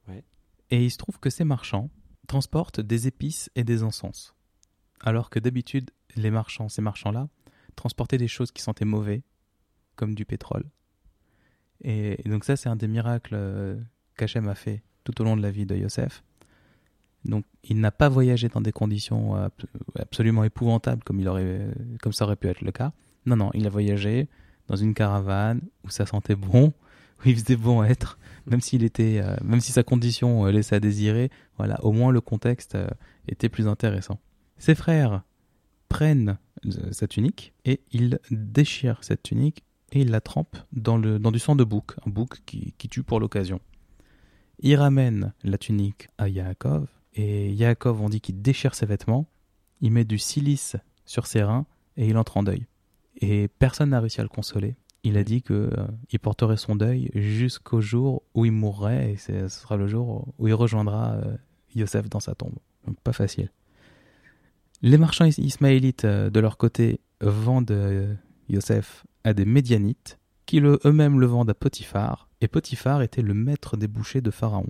Ouais. 0.09 0.25
Et 0.71 0.85
il 0.85 0.91
se 0.91 0.99
trouve 0.99 1.19
que 1.19 1.31
ces 1.31 1.45
marchands 1.45 1.91
transportent 2.27 2.81
des 2.81 3.07
épices 3.07 3.51
et 3.55 3.65
des 3.65 3.83
encens. 3.83 4.35
Alors 5.01 5.31
que 5.31 5.39
d'habitude, 5.39 5.91
les 6.17 6.31
marchands, 6.31 6.69
ces 6.69 6.83
marchands-là, 6.83 7.29
transportaient 7.77 8.19
des 8.19 8.29
choses 8.29 8.53
qui 8.53 8.63
sentaient 8.63 8.85
mauvais, 8.85 9.23
comme 9.97 10.15
du 10.15 10.25
pétrole. 10.25 10.65
Et, 11.83 12.21
et 12.25 12.29
donc 12.29 12.45
ça, 12.45 12.57
c'est 12.57 12.69
un 12.69 12.77
des 12.77 12.89
miracles 12.89 13.35
euh, 13.35 13.81
qu'Hachem 14.17 14.49
a 14.49 14.55
fait 14.55 14.83
tout 15.05 15.21
au 15.21 15.25
long 15.25 15.37
de 15.37 15.43
la 15.43 15.51
vie 15.51 15.67
de 15.67 15.77
Yosef. 15.77 16.23
Donc, 17.25 17.45
il 17.65 17.81
n'a 17.81 17.91
pas 17.91 18.09
voyagé 18.09 18.49
dans 18.49 18.61
des 18.61 18.73
conditions 18.73 19.35
abs- 19.35 19.67
absolument 19.99 20.45
épouvantables 20.45 21.03
comme, 21.05 21.21
il 21.21 21.29
aurait, 21.29 21.69
comme 22.01 22.13
ça 22.13 22.25
aurait 22.25 22.37
pu 22.37 22.49
être 22.49 22.63
le 22.63 22.73
cas. 22.73 22.93
Non, 23.27 23.37
non, 23.37 23.51
il 23.53 23.67
a 23.67 23.71
voyagé 23.71 24.29
dans 24.71 24.77
une 24.77 24.95
caravane 24.95 25.61
où 25.85 25.91
ça 25.91 26.07
sentait 26.07 26.37
bon, 26.37 26.73
où 27.19 27.29
il 27.29 27.37
faisait 27.37 27.57
bon 27.57 27.83
être, 27.83 28.19
même 28.47 28.61
s'il 28.61 28.85
était, 28.85 29.21
euh, 29.21 29.37
même 29.43 29.61
si 29.61 29.73
sa 29.73 29.83
condition 29.83 30.47
euh, 30.47 30.53
laissait 30.53 30.77
à 30.77 30.81
désirer. 30.81 31.29
Voilà, 31.59 31.85
au 31.85 31.91
moins 31.91 32.13
le 32.13 32.21
contexte 32.21 32.77
euh, 32.77 32.87
était 33.27 33.49
plus 33.49 33.67
intéressant. 33.67 34.21
Ses 34.59 34.77
frères 34.77 35.23
prennent 35.89 36.39
sa 36.93 37.09
tunique 37.09 37.53
et 37.65 37.81
ils 37.91 38.21
déchirent 38.31 39.03
cette 39.03 39.25
tunique 39.25 39.65
et 39.91 40.03
ils 40.03 40.11
la 40.11 40.21
trempent 40.21 40.59
dans, 40.73 40.99
le, 40.99 41.19
dans 41.19 41.33
du 41.33 41.41
sang 41.41 41.57
de 41.57 41.65
bouc, 41.65 41.97
un 42.07 42.11
bouc 42.11 42.41
qui, 42.47 42.75
qui 42.79 42.89
tue 42.89 43.03
pour 43.03 43.19
l'occasion. 43.19 43.61
Ils 44.61 44.77
ramènent 44.77 45.33
la 45.43 45.59
tunique 45.59 46.09
à 46.17 46.29
Yaakov 46.29 46.87
et 47.15 47.51
Yaakov, 47.53 48.01
on 48.01 48.09
dit 48.09 48.21
qu'il 48.21 48.41
déchire 48.41 48.77
ses 48.77 48.87
vêtements, 48.87 49.27
il 49.81 49.91
met 49.91 50.05
du 50.05 50.19
silice 50.19 50.77
sur 51.07 51.27
ses 51.27 51.43
reins 51.43 51.67
et 51.97 52.07
il 52.07 52.17
entre 52.17 52.37
en 52.37 52.45
deuil. 52.45 52.67
Et 53.21 53.49
personne 53.49 53.91
n'a 53.91 54.01
réussi 54.01 54.21
à 54.21 54.25
le 54.25 54.29
consoler. 54.29 54.77
Il 55.03 55.17
a 55.17 55.25
dit 55.25 55.43
que 55.43 55.71
euh, 55.73 56.19
porterait 56.21 56.57
son 56.57 56.77
deuil 56.77 57.11
jusqu'au 57.15 57.81
jour 57.81 58.23
où 58.35 58.45
il 58.45 58.53
mourrait 58.53 59.13
et 59.13 59.17
ce 59.17 59.49
sera 59.49 59.77
le 59.77 59.87
jour 59.87 60.35
où 60.39 60.49
il 60.49 60.55
rejoindra 60.55 61.13
euh, 61.13 61.37
Yosef 61.75 62.09
dans 62.11 62.21
sa 62.21 62.35
tombe. 62.35 62.57
Donc 62.87 62.99
pas 63.01 63.13
facile. 63.13 63.51
Les 64.83 64.99
marchands 64.99 65.27
is- 65.27 65.39
ismaélites 65.41 66.05
euh, 66.05 66.31
de 66.31 66.41
leur 66.41 66.57
côté 66.57 67.01
vendent 67.21 67.71
euh, 67.71 68.15
Yosef 68.49 69.07
à 69.25 69.33
des 69.35 69.45
médianites 69.45 70.19
qui 70.47 70.61
eux-mêmes 70.61 71.21
le 71.21 71.27
vendent 71.27 71.51
à 71.51 71.55
Potiphar 71.55 72.29
et 72.41 72.49
Potiphar 72.49 73.03
était 73.03 73.23
le 73.23 73.35
maître 73.35 73.77
des 73.77 73.87
bouchers 73.89 74.21
de 74.21 74.31
Pharaon. 74.31 74.67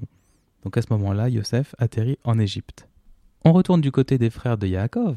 Donc 0.62 0.76
à 0.76 0.82
ce 0.82 0.88
moment-là, 0.92 1.28
Yosef 1.28 1.74
atterrit 1.78 2.18
en 2.24 2.38
Égypte. 2.38 2.86
On 3.44 3.52
retourne 3.52 3.80
du 3.80 3.90
côté 3.90 4.18
des 4.18 4.28
frères 4.28 4.58
de 4.58 4.66
Yaakov, 4.66 5.16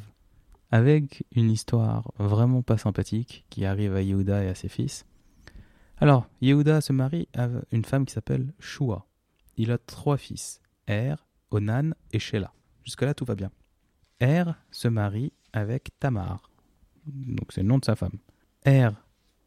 avec 0.74 1.24
une 1.36 1.52
histoire 1.52 2.12
vraiment 2.18 2.64
pas 2.64 2.80
sympathique 2.80 3.46
qui 3.52 3.64
arrive 3.64 3.96
à 3.96 4.02
Yehuda 4.02 4.44
et 4.44 4.48
à 4.48 4.56
ses 4.56 4.70
fils. 4.70 5.06
Alors, 6.00 6.28
Yehuda 6.42 6.82
se 6.82 6.92
marie 6.92 7.28
à 7.38 7.48
une 7.72 7.86
femme 7.86 8.08
qui 8.08 8.14
s'appelle 8.16 8.52
Shua. 8.58 9.06
Il 9.56 9.72
a 9.72 9.78
trois 9.78 10.18
fils, 10.18 10.62
Er, 10.88 11.14
Onan 11.52 11.92
et 12.12 12.18
Shelah. 12.18 12.52
Jusque-là, 12.86 13.14
tout 13.14 13.24
va 13.24 13.36
bien. 13.36 13.52
Er 14.20 14.46
se 14.72 14.88
marie 14.88 15.32
avec 15.54 15.92
Tamar. 16.00 16.50
Donc 17.06 17.52
c'est 17.52 17.62
le 17.62 17.68
nom 17.68 17.78
de 17.78 17.86
sa 17.86 17.96
femme. 17.96 18.18
Er 18.66 18.90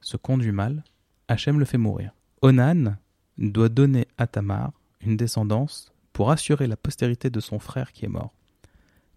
se 0.01 0.17
conduit 0.17 0.53
mal, 0.53 0.85
Hachem 1.27 1.59
le 1.59 1.65
fait 1.65 1.77
mourir. 1.77 2.13
Onan 2.41 2.99
doit 3.37 3.69
donner 3.69 4.07
à 4.17 4.29
Tamar 4.29 4.71
une 5.01 5.17
descendance 5.17 5.93
pour 6.13 6.31
assurer 6.31 6.69
la 6.69 6.77
postérité 6.77 7.31
de 7.31 7.41
son 7.41 7.59
frère 7.59 7.91
qui 7.91 8.05
est 8.05 8.09
mort. 8.09 8.33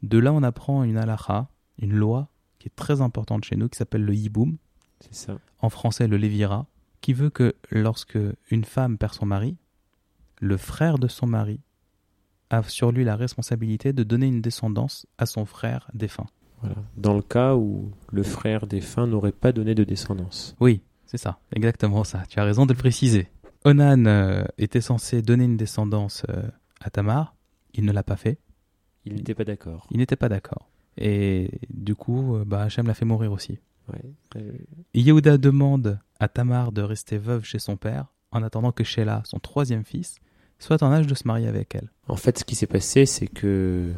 De 0.01 0.17
là, 0.17 0.33
on 0.33 0.41
apprend 0.41 0.83
une 0.83 0.97
halacha, 0.97 1.47
une 1.79 1.93
loi 1.93 2.29
qui 2.59 2.67
est 2.67 2.75
très 2.75 3.01
importante 3.01 3.45
chez 3.45 3.55
nous, 3.55 3.69
qui 3.69 3.77
s'appelle 3.77 4.03
le 4.03 4.13
C'est 5.00 5.13
ça. 5.13 5.38
en 5.59 5.69
français 5.69 6.07
le 6.07 6.17
lévira, 6.17 6.67
qui 7.01 7.13
veut 7.13 7.29
que 7.29 7.55
lorsque 7.71 8.17
une 8.51 8.65
femme 8.65 8.98
perd 8.98 9.13
son 9.13 9.25
mari, 9.25 9.57
le 10.39 10.57
frère 10.57 10.98
de 11.00 11.07
son 11.07 11.27
mari 11.27 11.62
a 12.50 12.63
sur 12.63 12.91
lui 12.91 13.03
la 13.03 13.15
responsabilité 13.15 13.93
de 13.93 14.03
donner 14.03 14.27
une 14.27 14.41
descendance 14.41 15.05
à 15.17 15.25
son 15.25 15.45
frère 15.45 15.89
défunt. 15.93 16.27
Voilà. 16.62 16.75
Dans 16.98 17.13
le 17.13 17.21
cas 17.21 17.55
où 17.55 17.91
le 18.12 18.24
frère 18.24 18.67
défunt 18.67 19.07
n'aurait 19.07 19.31
pas 19.31 19.51
donné 19.51 19.75
de 19.75 19.83
descendance. 19.83 20.55
Oui, 20.59 20.81
c'est 21.05 21.17
ça, 21.17 21.39
exactement 21.55 22.03
ça. 22.03 22.24
Tu 22.27 22.39
as 22.39 22.43
raison 22.43 22.65
de 22.65 22.74
le 22.74 22.77
préciser. 22.79 23.29
Onan 23.65 24.05
euh, 24.05 24.43
était 24.57 24.81
censé 24.81 25.21
donner 25.21 25.45
une 25.45 25.57
descendance 25.57 26.24
euh, 26.29 26.43
à 26.81 26.89
Tamar. 26.89 27.36
Il 27.74 27.86
ne 27.86 27.91
l'a 27.91 28.03
pas 28.03 28.17
fait. 28.17 28.39
Il 29.05 29.15
n'était 29.15 29.36
pas 29.36 29.45
d'accord. 29.45 29.88
Il 29.91 29.98
n'était 29.98 30.15
pas 30.15 30.29
d'accord. 30.29 30.69
Et 30.98 31.51
du 31.69 31.96
coup, 31.96 32.36
euh, 32.36 32.43
bah, 32.46 32.63
Hachem 32.63 32.88
l'a 32.88 32.93
fait 32.93 33.05
mourir 33.05 33.31
aussi. 33.31 33.60
Ouais. 33.91 34.01
Euh, 34.36 34.51
Yehuda 34.93 35.38
demande 35.38 36.00
à 36.19 36.27
Tamar 36.27 36.72
de 36.72 36.81
rester 36.81 37.17
veuve 37.17 37.43
chez 37.43 37.60
son 37.60 37.77
père 37.77 38.08
en 38.31 38.43
attendant 38.43 38.72
que 38.72 38.84
Sheila, 38.84 39.22
son 39.25 39.39
troisième 39.39 39.84
fils, 39.84 40.15
soit 40.60 40.84
en 40.84 40.91
âge 40.91 41.08
de 41.08 41.15
se 41.15 41.27
marier 41.27 41.48
avec 41.48 41.74
elle. 41.75 41.89
En 42.08 42.15
fait, 42.17 42.38
ce 42.39 42.43
qui 42.43 42.55
s'est 42.55 42.67
passé, 42.67 43.05
c'est 43.05 43.27
que 43.27 43.91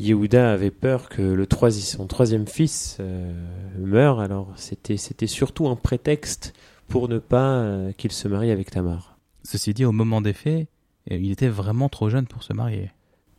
Yehuda 0.00 0.52
avait 0.52 0.70
peur 0.70 1.08
que 1.08 1.22
le 1.22 1.46
troisi- 1.46 1.82
son 1.82 2.06
troisième 2.06 2.46
fils 2.46 2.96
euh, 3.00 3.32
meure. 3.78 4.18
Alors, 4.20 4.52
c'était 4.56 5.26
surtout 5.26 5.68
un 5.68 5.76
prétexte 5.76 6.54
pour 6.88 7.08
ne 7.08 7.18
pas 7.18 7.58
euh, 7.58 7.92
qu'il 7.92 8.10
se 8.10 8.26
marie 8.26 8.50
avec 8.50 8.70
Tamar. 8.70 9.18
Ceci 9.44 9.74
dit, 9.74 9.84
au 9.84 9.92
moment 9.92 10.20
des 10.20 10.32
faits, 10.32 10.66
il 11.10 11.30
était 11.30 11.48
vraiment 11.48 11.88
trop 11.88 12.08
jeune 12.08 12.26
pour 12.26 12.42
se 12.42 12.52
marier. 12.52 12.90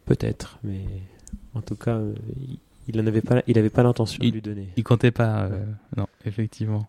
Peut-être, 0.06 0.60
mais 0.64 0.84
en 1.54 1.62
tout 1.62 1.76
cas, 1.76 2.00
il- 2.88 3.02
n'avait 3.02 3.22
pas, 3.22 3.42
il 3.48 3.58
avait 3.58 3.70
pas 3.70 3.84
l'intention 3.84 4.24
de 4.24 4.30
lui 4.30 4.42
donner. 4.42 4.70
Il 4.78 4.84
comptait 4.84 5.12
pas. 5.12 5.44
euh, 5.46 5.66
non, 5.98 6.08
effectivement. 6.26 6.88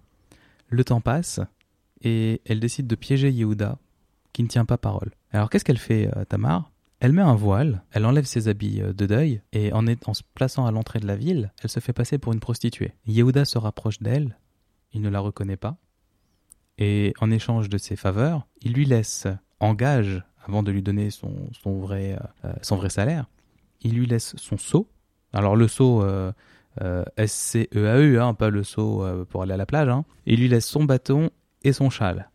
Le 0.68 0.84
temps 0.84 1.00
passe 1.00 1.40
et 2.02 2.40
elle 2.46 2.60
décide 2.60 2.86
de 2.86 2.94
piéger 2.94 3.30
Yehuda, 3.30 3.78
qui 4.32 4.42
ne 4.42 4.48
tient 4.48 4.64
pas 4.64 4.76
parole. 4.78 5.12
Alors 5.32 5.50
qu'est-ce 5.50 5.64
qu'elle 5.64 5.78
fait, 5.78 6.10
euh, 6.16 6.24
Tamar? 6.24 6.70
Elle 7.00 7.12
met 7.12 7.22
un 7.22 7.34
voile, 7.34 7.82
elle 7.92 8.06
enlève 8.06 8.24
ses 8.24 8.48
habits 8.48 8.80
euh, 8.80 8.92
de 8.92 9.06
deuil 9.06 9.42
et 9.52 9.72
en, 9.72 9.86
est- 9.86 10.08
en 10.08 10.14
se 10.14 10.22
plaçant 10.34 10.64
à 10.66 10.70
l'entrée 10.70 11.00
de 11.00 11.06
la 11.06 11.16
ville, 11.16 11.52
elle 11.62 11.68
se 11.70 11.80
fait 11.80 11.92
passer 11.92 12.18
pour 12.18 12.32
une 12.32 12.40
prostituée. 12.40 12.92
Yehuda 13.06 13.44
se 13.44 13.58
rapproche 13.58 14.00
d'elle, 14.00 14.38
il 14.92 15.02
ne 15.02 15.08
la 15.10 15.20
reconnaît 15.20 15.56
pas 15.58 15.76
et 16.78 17.12
en 17.20 17.30
échange 17.30 17.68
de 17.68 17.78
ses 17.78 17.94
faveurs, 17.96 18.46
il 18.62 18.72
lui 18.72 18.84
laisse 18.84 19.26
en 19.60 19.74
gage, 19.74 20.22
avant 20.46 20.62
de 20.62 20.72
lui 20.72 20.82
donner 20.82 21.10
son, 21.10 21.48
son, 21.62 21.78
vrai, 21.78 22.18
son 22.62 22.76
vrai 22.76 22.90
salaire, 22.90 23.28
il 23.82 23.94
lui 23.94 24.06
laisse 24.06 24.34
son 24.36 24.56
sceau. 24.58 24.88
Alors 25.34 25.56
le 25.56 25.66
sceau, 25.66 26.00
euh, 26.02 26.32
euh, 26.80 27.04
S-C-E-A-U, 27.16 28.18
hein, 28.18 28.34
pas 28.34 28.50
le 28.50 28.62
seau 28.62 29.02
euh, 29.02 29.24
pour 29.24 29.42
aller 29.42 29.52
à 29.52 29.56
la 29.56 29.66
plage. 29.66 29.88
Hein. 29.88 30.04
Il 30.26 30.40
lui 30.40 30.48
laisse 30.48 30.64
son 30.64 30.84
bâton 30.84 31.30
et 31.64 31.72
son 31.72 31.90
châle. 31.90 32.30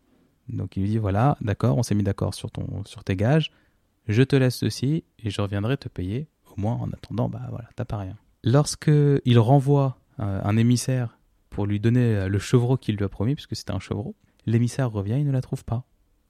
Donc 0.48 0.76
il 0.76 0.82
lui 0.82 0.90
dit 0.90 0.98
voilà, 0.98 1.36
d'accord, 1.40 1.78
on 1.78 1.82
s'est 1.82 1.94
mis 1.94 2.02
d'accord 2.02 2.34
sur, 2.34 2.50
sur 2.84 3.02
tes 3.02 3.16
gages, 3.16 3.52
je 4.06 4.22
te 4.22 4.36
laisse 4.36 4.56
ceci 4.56 5.04
et 5.18 5.30
je 5.30 5.40
reviendrai 5.40 5.76
te 5.78 5.88
payer. 5.88 6.28
Au 6.56 6.60
moins, 6.60 6.74
en 6.74 6.90
attendant, 6.90 7.28
bah 7.28 7.46
voilà, 7.48 7.68
t'as 7.74 7.84
pas 7.84 7.96
rien. 7.96 8.16
Lorsque 8.42 8.90
il 9.24 9.38
renvoie 9.38 9.98
un 10.18 10.56
émissaire 10.56 11.16
pour 11.48 11.64
lui 11.64 11.78
donner 11.78 12.28
le 12.28 12.38
chevreau 12.40 12.76
qu'il 12.76 12.96
lui 12.96 13.04
a 13.04 13.08
promis, 13.08 13.34
puisque 13.34 13.54
c'était 13.54 13.72
un 13.72 13.78
chevreau, 13.78 14.16
l'émissaire 14.46 14.90
revient, 14.90 15.16
il 15.18 15.26
ne 15.26 15.30
la 15.30 15.40
trouve 15.40 15.64
pas. 15.64 15.84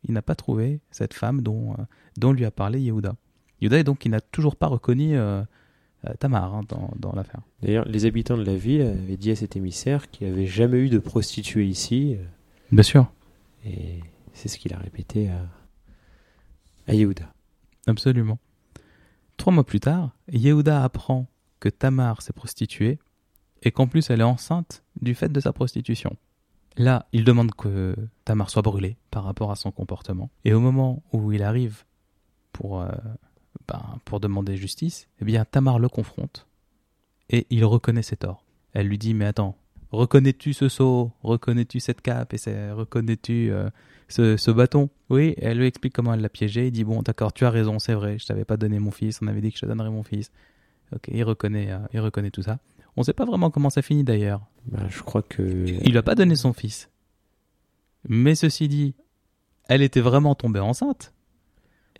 Il 0.04 0.12
n'a 0.12 0.20
pas 0.20 0.34
trouvé 0.34 0.80
cette 0.90 1.14
femme 1.14 1.40
dont, 1.40 1.74
dont 2.18 2.32
lui 2.32 2.44
a 2.44 2.50
parlé 2.50 2.80
Yehuda. 2.80 3.14
Yehuda, 3.62 3.82
donc, 3.82 4.04
il 4.04 4.10
n'a 4.10 4.20
toujours 4.20 4.56
pas 4.56 4.66
reconnu 4.66 5.16
Tamar 6.18 6.54
hein, 6.54 6.62
dans, 6.68 6.90
dans 6.96 7.12
l'affaire. 7.12 7.40
D'ailleurs, 7.62 7.84
les 7.86 8.06
habitants 8.06 8.36
de 8.36 8.44
la 8.44 8.56
ville 8.56 8.82
avaient 8.82 9.16
dit 9.16 9.30
à 9.30 9.36
cet 9.36 9.56
émissaire 9.56 10.10
qu'il 10.10 10.26
n'y 10.26 10.32
avait 10.32 10.46
jamais 10.46 10.78
eu 10.78 10.88
de 10.88 10.98
prostituée 10.98 11.66
ici, 11.66 12.16
euh, 12.18 12.24
Bien 12.72 12.82
sûr. 12.82 13.12
et 13.64 14.00
c'est 14.32 14.48
ce 14.48 14.58
qu'il 14.58 14.72
a 14.72 14.78
répété 14.78 15.28
à, 15.28 15.46
à 16.86 16.94
Yehuda. 16.94 17.32
Absolument. 17.86 18.38
Trois 19.36 19.52
mois 19.52 19.64
plus 19.64 19.80
tard, 19.80 20.14
Yehuda 20.32 20.82
apprend 20.82 21.26
que 21.60 21.68
Tamar 21.68 22.22
s'est 22.22 22.32
prostituée 22.32 22.98
et 23.62 23.70
qu'en 23.70 23.86
plus 23.86 24.08
elle 24.10 24.20
est 24.20 24.24
enceinte 24.24 24.82
du 25.00 25.14
fait 25.14 25.30
de 25.30 25.40
sa 25.40 25.52
prostitution. 25.52 26.16
Là, 26.76 27.06
il 27.12 27.24
demande 27.24 27.52
que 27.54 27.94
Tamar 28.24 28.48
soit 28.48 28.62
brûlée 28.62 28.96
par 29.10 29.24
rapport 29.24 29.50
à 29.50 29.56
son 29.56 29.70
comportement. 29.72 30.30
Et 30.44 30.54
au 30.54 30.60
moment 30.60 31.02
où 31.12 31.32
il 31.32 31.42
arrive 31.42 31.84
pour, 32.52 32.80
euh, 32.80 32.88
ben, 33.68 33.98
pour 34.04 34.20
demander 34.20 34.56
justice, 34.56 35.08
eh 35.20 35.24
bien 35.24 35.44
Tamar 35.44 35.78
le 35.78 35.88
confronte 35.88 36.46
et 37.30 37.46
il 37.50 37.64
reconnaît 37.64 38.02
ses 38.02 38.16
torts. 38.16 38.44
Elle 38.72 38.88
lui 38.88 38.98
dit 38.98 39.14
Mais 39.14 39.26
attends, 39.26 39.56
reconnais-tu 39.92 40.52
ce 40.52 40.68
seau? 40.68 41.12
Reconnais-tu 41.22 41.80
cette 41.80 42.02
cape? 42.02 42.34
Et 42.34 42.70
reconnais-tu 42.72 43.50
euh, 43.50 43.70
ce, 44.08 44.36
ce 44.36 44.50
bâton? 44.50 44.90
Oui, 45.08 45.34
elle 45.38 45.58
lui 45.58 45.66
explique 45.66 45.94
comment 45.94 46.12
elle 46.12 46.20
l'a 46.20 46.28
piégé. 46.28 46.66
Il 46.66 46.72
dit 46.72 46.84
Bon, 46.84 47.02
d'accord, 47.02 47.32
tu 47.32 47.44
as 47.44 47.50
raison, 47.50 47.78
c'est 47.78 47.94
vrai, 47.94 48.18
je 48.18 48.26
t'avais 48.26 48.44
pas 48.44 48.56
donné 48.56 48.78
mon 48.78 48.90
fils, 48.90 49.20
on 49.22 49.28
avait 49.28 49.40
dit 49.40 49.50
que 49.50 49.56
je 49.56 49.62
te 49.62 49.66
donnerais 49.66 49.90
mon 49.90 50.02
fils. 50.02 50.30
Ok, 50.94 51.08
il 51.08 51.22
reconnaît, 51.22 51.70
euh, 51.70 51.78
il 51.92 52.00
reconnaît 52.00 52.30
tout 52.30 52.42
ça. 52.42 52.58
On 52.96 53.04
sait 53.04 53.12
pas 53.12 53.24
vraiment 53.24 53.50
comment 53.50 53.70
ça 53.70 53.82
finit 53.82 54.02
d'ailleurs. 54.02 54.42
Bah, 54.66 54.80
je 54.88 55.02
crois 55.02 55.22
que 55.22 55.42
Il 55.42 55.92
lui 55.92 55.98
a 55.98 56.02
pas 56.02 56.16
donné 56.16 56.34
son 56.34 56.52
fils. 56.52 56.90
Mais 58.08 58.34
ceci 58.34 58.66
dit, 58.66 58.94
elle 59.68 59.82
était 59.82 60.00
vraiment 60.00 60.34
tombée 60.34 60.58
enceinte. 60.58 61.14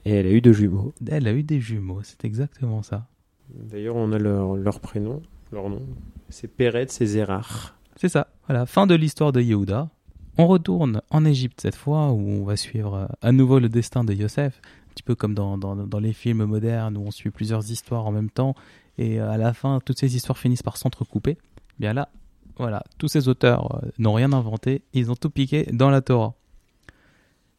Et 0.04 0.12
elle 0.12 0.26
a 0.26 0.30
eu 0.30 0.40
deux 0.40 0.52
jumeaux. 0.52 0.92
Elle 1.09 1.28
a 1.28 1.33
eu 1.33 1.42
des 1.42 1.61
jumeaux, 1.61 2.00
c'est 2.02 2.25
exactement 2.25 2.83
ça. 2.83 3.07
D'ailleurs, 3.49 3.97
on 3.97 4.12
a 4.12 4.19
leur, 4.19 4.57
leur 4.57 4.80
prénom, 4.80 5.23
leur 5.52 5.69
nom. 5.69 5.83
C'est 6.28 6.49
Peretz 6.49 7.00
et 7.00 7.07
Zerach. 7.07 7.75
C'est 7.97 8.09
ça. 8.09 8.28
Voilà, 8.47 8.66
fin 8.66 8.87
de 8.87 8.95
l'histoire 8.95 9.33
de 9.33 9.40
Yehuda. 9.40 9.90
On 10.38 10.47
retourne 10.47 11.02
en 11.11 11.25
Égypte 11.25 11.61
cette 11.61 11.75
fois, 11.75 12.12
où 12.12 12.21
on 12.21 12.45
va 12.45 12.57
suivre 12.57 12.95
euh, 12.95 13.07
à 13.21 13.33
nouveau 13.33 13.59
le 13.59 13.69
destin 13.69 14.04
de 14.04 14.14
Yosef, 14.14 14.61
un 14.88 14.92
petit 14.95 15.02
peu 15.02 15.14
comme 15.14 15.35
dans, 15.35 15.59
dans, 15.59 15.76
dans 15.76 15.99
les 15.99 16.12
films 16.12 16.45
modernes 16.45 16.97
où 16.97 17.02
on 17.02 17.11
suit 17.11 17.30
plusieurs 17.30 17.71
histoires 17.71 18.07
en 18.07 18.12
même 18.12 18.30
temps, 18.30 18.54
et 18.97 19.21
euh, 19.21 19.28
à 19.28 19.37
la 19.37 19.52
fin, 19.52 19.80
toutes 19.85 19.99
ces 19.99 20.16
histoires 20.16 20.38
finissent 20.38 20.62
par 20.62 20.76
s'entrecouper. 20.76 21.37
Bien 21.78 21.92
là, 21.92 22.09
voilà, 22.57 22.83
tous 22.99 23.09
ces 23.09 23.28
auteurs 23.28 23.83
euh, 23.83 23.88
n'ont 23.99 24.14
rien 24.14 24.33
inventé, 24.33 24.83
ils 24.92 25.11
ont 25.11 25.16
tout 25.16 25.30
piqué 25.30 25.66
dans 25.73 25.90
la 25.90 26.00
Torah. 26.00 26.35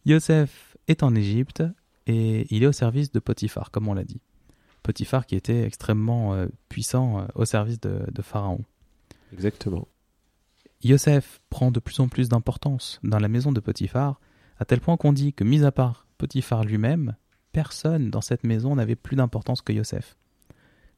Yosef 0.06 0.78
est 0.88 1.04
en 1.04 1.14
Égypte, 1.14 1.64
et 2.08 2.48
il 2.54 2.64
est 2.64 2.68
au 2.68 2.72
service 2.72 3.12
de 3.12 3.20
Potiphar, 3.20 3.72
comme 3.72 3.88
on 3.88 3.94
l'a 3.94 4.04
dit. 4.04 4.22
Potiphar 4.84 5.26
qui 5.26 5.36
était 5.36 5.64
extrêmement 5.64 6.34
euh, 6.34 6.48
puissant 6.70 7.20
euh, 7.20 7.26
au 7.36 7.46
service 7.46 7.80
de, 7.80 8.04
de 8.12 8.22
Pharaon. 8.22 8.64
Exactement. 9.34 9.88
Yosef 10.84 11.42
prend 11.50 11.72
de 11.72 11.80
plus 11.80 12.00
en 12.00 12.08
plus 12.08 12.30
d'importance 12.30 13.00
dans 13.04 13.20
la 13.20 13.28
maison 13.28 13.52
de 13.52 13.60
Potiphar, 13.60 14.20
à 14.58 14.66
tel 14.66 14.80
point 14.80 14.98
qu'on 14.98 15.14
dit 15.14 15.34
que, 15.34 15.44
mis 15.44 15.64
à 15.64 15.72
part 15.72 16.08
Potiphar 16.18 16.64
lui-même, 16.64 17.16
personne 17.52 18.10
dans 18.10 18.22
cette 18.22 18.44
maison 18.44 18.76
n'avait 18.76 18.96
plus 18.96 19.16
d'importance 19.16 19.62
que 19.62 19.74
Yosef. 19.74 20.18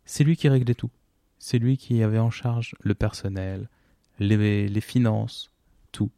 C'est 0.06 0.24
lui 0.24 0.38
qui 0.38 0.50
réglait 0.50 0.74
tout. 0.74 0.92
C'est 1.40 1.60
lui 1.60 1.78
qui 1.78 2.02
avait 2.04 2.20
en 2.20 2.32
charge 2.32 2.76
le 2.80 2.96
personnel, 2.96 3.70
les, 4.20 4.68
les 4.70 4.82
finances, 4.82 5.52
tout. 5.92 6.12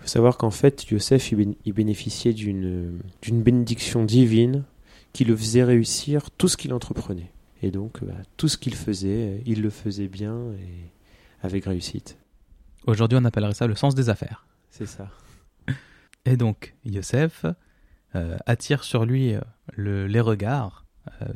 Il 0.00 0.04
faut 0.04 0.08
savoir 0.08 0.38
qu'en 0.38 0.50
fait, 0.50 0.88
Yosef, 0.90 1.30
il 1.32 1.36
bé- 1.36 1.56
il 1.64 1.72
bénéficiait 1.72 2.32
d'une 2.32 2.98
bénédiction 3.42 4.04
divine 4.04 4.64
qui 5.12 5.24
le 5.24 5.36
faisait 5.36 5.62
réussir 5.64 6.30
tout 6.30 6.48
ce 6.48 6.56
qu'il 6.56 6.72
entreprenait. 6.72 7.30
Et 7.62 7.70
donc, 7.70 8.02
bah, 8.02 8.14
tout 8.38 8.48
ce 8.48 8.56
qu'il 8.56 8.74
faisait, 8.74 9.42
il 9.44 9.60
le 9.60 9.68
faisait 9.70 10.08
bien 10.08 10.36
et 10.52 10.90
avec 11.42 11.66
réussite. 11.66 12.16
Aujourd'hui, 12.86 13.18
on 13.20 13.24
appellerait 13.26 13.52
ça 13.54 13.66
le 13.66 13.74
sens 13.74 13.94
des 13.94 14.08
affaires. 14.08 14.46
C'est 14.70 14.86
ça. 14.86 15.08
Et 16.24 16.36
donc, 16.36 16.74
Yosef 16.84 17.44
euh, 18.14 18.36
attire 18.46 18.84
sur 18.84 19.04
lui 19.04 19.34
euh, 19.34 19.40
le- 19.74 20.06
les 20.06 20.20
regards, 20.20 20.86
euh, 21.22 21.26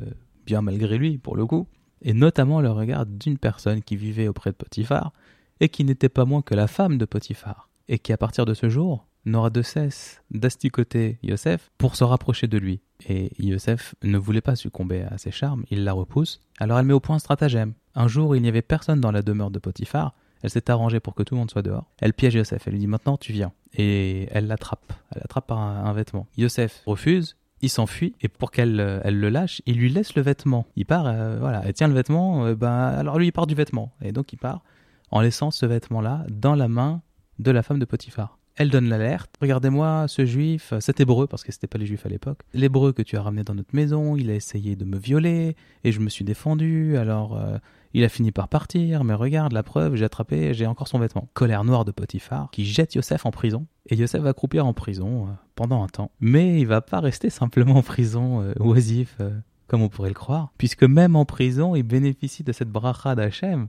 bien 0.47 0.62
malgré 0.62 0.97
lui 0.99 1.18
pour 1.18 1.37
le 1.37 1.44
coup, 1.47 1.66
et 2.02 2.12
notamment 2.14 2.61
le 2.61 2.71
regard 2.71 3.04
d'une 3.06 3.38
personne 3.38 3.83
qui 3.83 3.97
vivait 3.97 4.28
auprès 4.28 4.50
de 4.50 4.56
Potiphar, 4.56 5.12
et 5.61 5.68
qui 5.68 5.85
n'était 5.85 6.09
pas 6.09 6.25
moins 6.25 6.42
que 6.42 6.54
la 6.54 6.66
femme 6.66 6.97
de 6.99 7.04
Potiphar, 7.04 7.68
et 7.88 7.99
qui 7.99 8.12
à 8.12 8.17
partir 8.17 8.45
de 8.45 8.55
ce 8.55 8.69
jour 8.69 9.07
n'aura 9.25 9.50
de 9.50 9.62
cesse 9.62 10.23
d'asticoter 10.31 11.19
Yosef 11.23 11.71
pour 11.79 11.97
se 11.97 12.05
rapprocher 12.05 12.47
de 12.47 12.59
lui. 12.59 12.81
Et 13.09 13.31
Yosef 13.38 13.95
ne 14.03 14.19
voulait 14.19 14.41
pas 14.41 14.57
succomber 14.57 15.03
à 15.03 15.19
ses 15.19 15.31
charmes, 15.31 15.64
il 15.71 15.85
la 15.85 15.93
repousse, 15.93 16.41
alors 16.59 16.79
elle 16.79 16.87
met 16.87 16.93
au 16.93 17.00
point 17.00 17.17
un 17.17 17.21
stratagème. 17.21 17.75
Un 17.95 18.09
jour, 18.09 18.37
il 18.37 18.43
n'y 18.43 18.49
avait 18.49 18.62
personne 18.62 19.00
dans 19.00 19.12
la 19.12 19.23
demeure 19.23 19.50
de 19.50 19.59
Potiphar, 19.59 20.14
elle 20.45 20.50
s'est 20.50 20.71
arrangée 20.71 21.00
pour 21.00 21.14
que 21.14 21.23
tout 21.23 21.35
le 21.35 21.38
monde 21.38 21.50
soit 21.50 21.62
dehors. 21.62 21.91
Elle 22.00 22.12
piège 22.12 22.35
Yosef, 22.35 22.67
elle 22.67 22.75
lui 22.75 22.81
dit 22.81 22.87
maintenant 22.87 23.17
tu 23.17 23.33
viens. 23.33 23.53
Et 23.73 24.29
elle 24.31 24.47
l'attrape, 24.47 24.93
elle 25.14 25.23
l'attrape 25.23 25.47
par 25.47 25.59
un, 25.59 25.93
vêtement. 25.95 26.26
Yosef 26.37 26.83
refuse, 26.85 27.37
il 27.62 27.71
s'enfuit, 27.71 28.14
et 28.21 28.29
pour 28.29 28.50
qu'elle 28.50 28.79
euh, 28.79 29.00
elle 29.05 29.19
le 29.19 29.31
lâche, 29.31 29.62
il 29.64 29.79
lui 29.79 29.88
laisse 29.88 30.14
le 30.17 30.23
vêtement. 30.23 30.67
Il 30.76 30.85
part, 30.85 31.07
euh, 31.07 31.38
voilà, 31.41 31.62
elle 31.64 31.73
tient 31.73 31.88
le 31.88 31.95
vêtement, 31.95 32.45
euh, 32.45 32.55
ben, 32.55 32.69
alors 32.71 33.19
lui 33.19 33.29
il 33.29 33.33
part 33.33 33.47
du 33.47 33.55
vêtement. 33.55 33.93
Et 34.03 34.12
donc 34.12 34.35
il 34.35 34.37
part 34.37 34.62
en 35.11 35.23
laissant 35.23 35.50
ce 35.50 35.64
vêtement-là 35.64 36.26
dans 36.29 36.55
la 36.55 36.69
main 36.69 37.00
de 37.38 37.50
la 37.50 37.62
femme 37.62 37.79
de 37.79 37.85
Potiphar. 37.85 38.38
Elle 38.57 38.71
donne 38.71 38.88
l'alerte. 38.88 39.35
Regardez-moi 39.41 40.07
ce 40.07 40.25
juif, 40.25 40.75
cet 40.79 41.00
hébreu, 41.00 41.26
parce 41.26 41.43
que 41.43 41.50
c'était 41.50 41.67
pas 41.67 41.79
les 41.79 41.87
juifs 41.87 42.07
à 42.07 42.09
l'époque. 42.09 42.38
L'hébreu 42.53 42.93
que 42.93 43.03
tu 43.03 43.17
as 43.17 43.23
ramené 43.23 43.43
dans 43.43 43.55
notre 43.55 43.75
maison, 43.75 44.17
il 44.17 44.31
a 44.31 44.35
essayé 44.35 44.76
de 44.76 44.85
me 44.85 44.97
violer 44.97 45.57
et 45.83 45.91
je 45.91 45.99
me 45.99 46.09
suis 46.09 46.25
défendu. 46.25 46.97
Alors 46.97 47.37
euh, 47.37 47.59
Il 47.95 48.05
a 48.05 48.09
fini 48.09 48.31
par 48.31 48.49
partir, 48.49 49.03
mais 49.03 49.14
regarde, 49.14 49.53
la 49.53 49.64
preuve, 49.64 49.97
j'ai 49.97 50.05
attrapé, 50.05 50.55
j'ai 50.55 50.67
encore 50.67 50.87
son 50.87 51.00
vêtement. 51.00 51.29
Colère 51.35 51.64
noire 51.64 51.85
de 51.85 51.91
Potiphar, 51.91 52.49
qui 52.53 52.64
jette 52.64 52.95
Yosef 52.95 53.26
en 53.26 53.33
prison. 53.33 53.67
Et 53.91 53.97
Yosef 53.97 54.23
va 54.23 54.33
croupir 54.35 54.67
en 54.67 54.73
prison 54.73 55.26
euh, 55.26 55.31
pendant 55.57 55.83
un 55.83 55.88
temps. 55.88 56.12
Mais 56.21 56.61
il 56.61 56.67
va 56.69 56.81
pas 56.81 57.00
rester 57.00 57.31
simplement 57.31 57.75
en 57.75 57.83
prison, 57.83 58.41
euh, 58.41 58.55
oisif, 58.61 59.19
comme 59.67 59.83
on 59.83 59.88
pourrait 59.88 60.11
le 60.11 60.14
croire. 60.14 60.53
Puisque 60.59 60.85
même 60.85 61.17
en 61.17 61.25
prison, 61.25 61.75
il 61.75 61.83
bénéficie 61.83 62.45
de 62.45 62.53
cette 62.53 62.71
bracha 62.71 63.17
d'Hachem, 63.17 63.67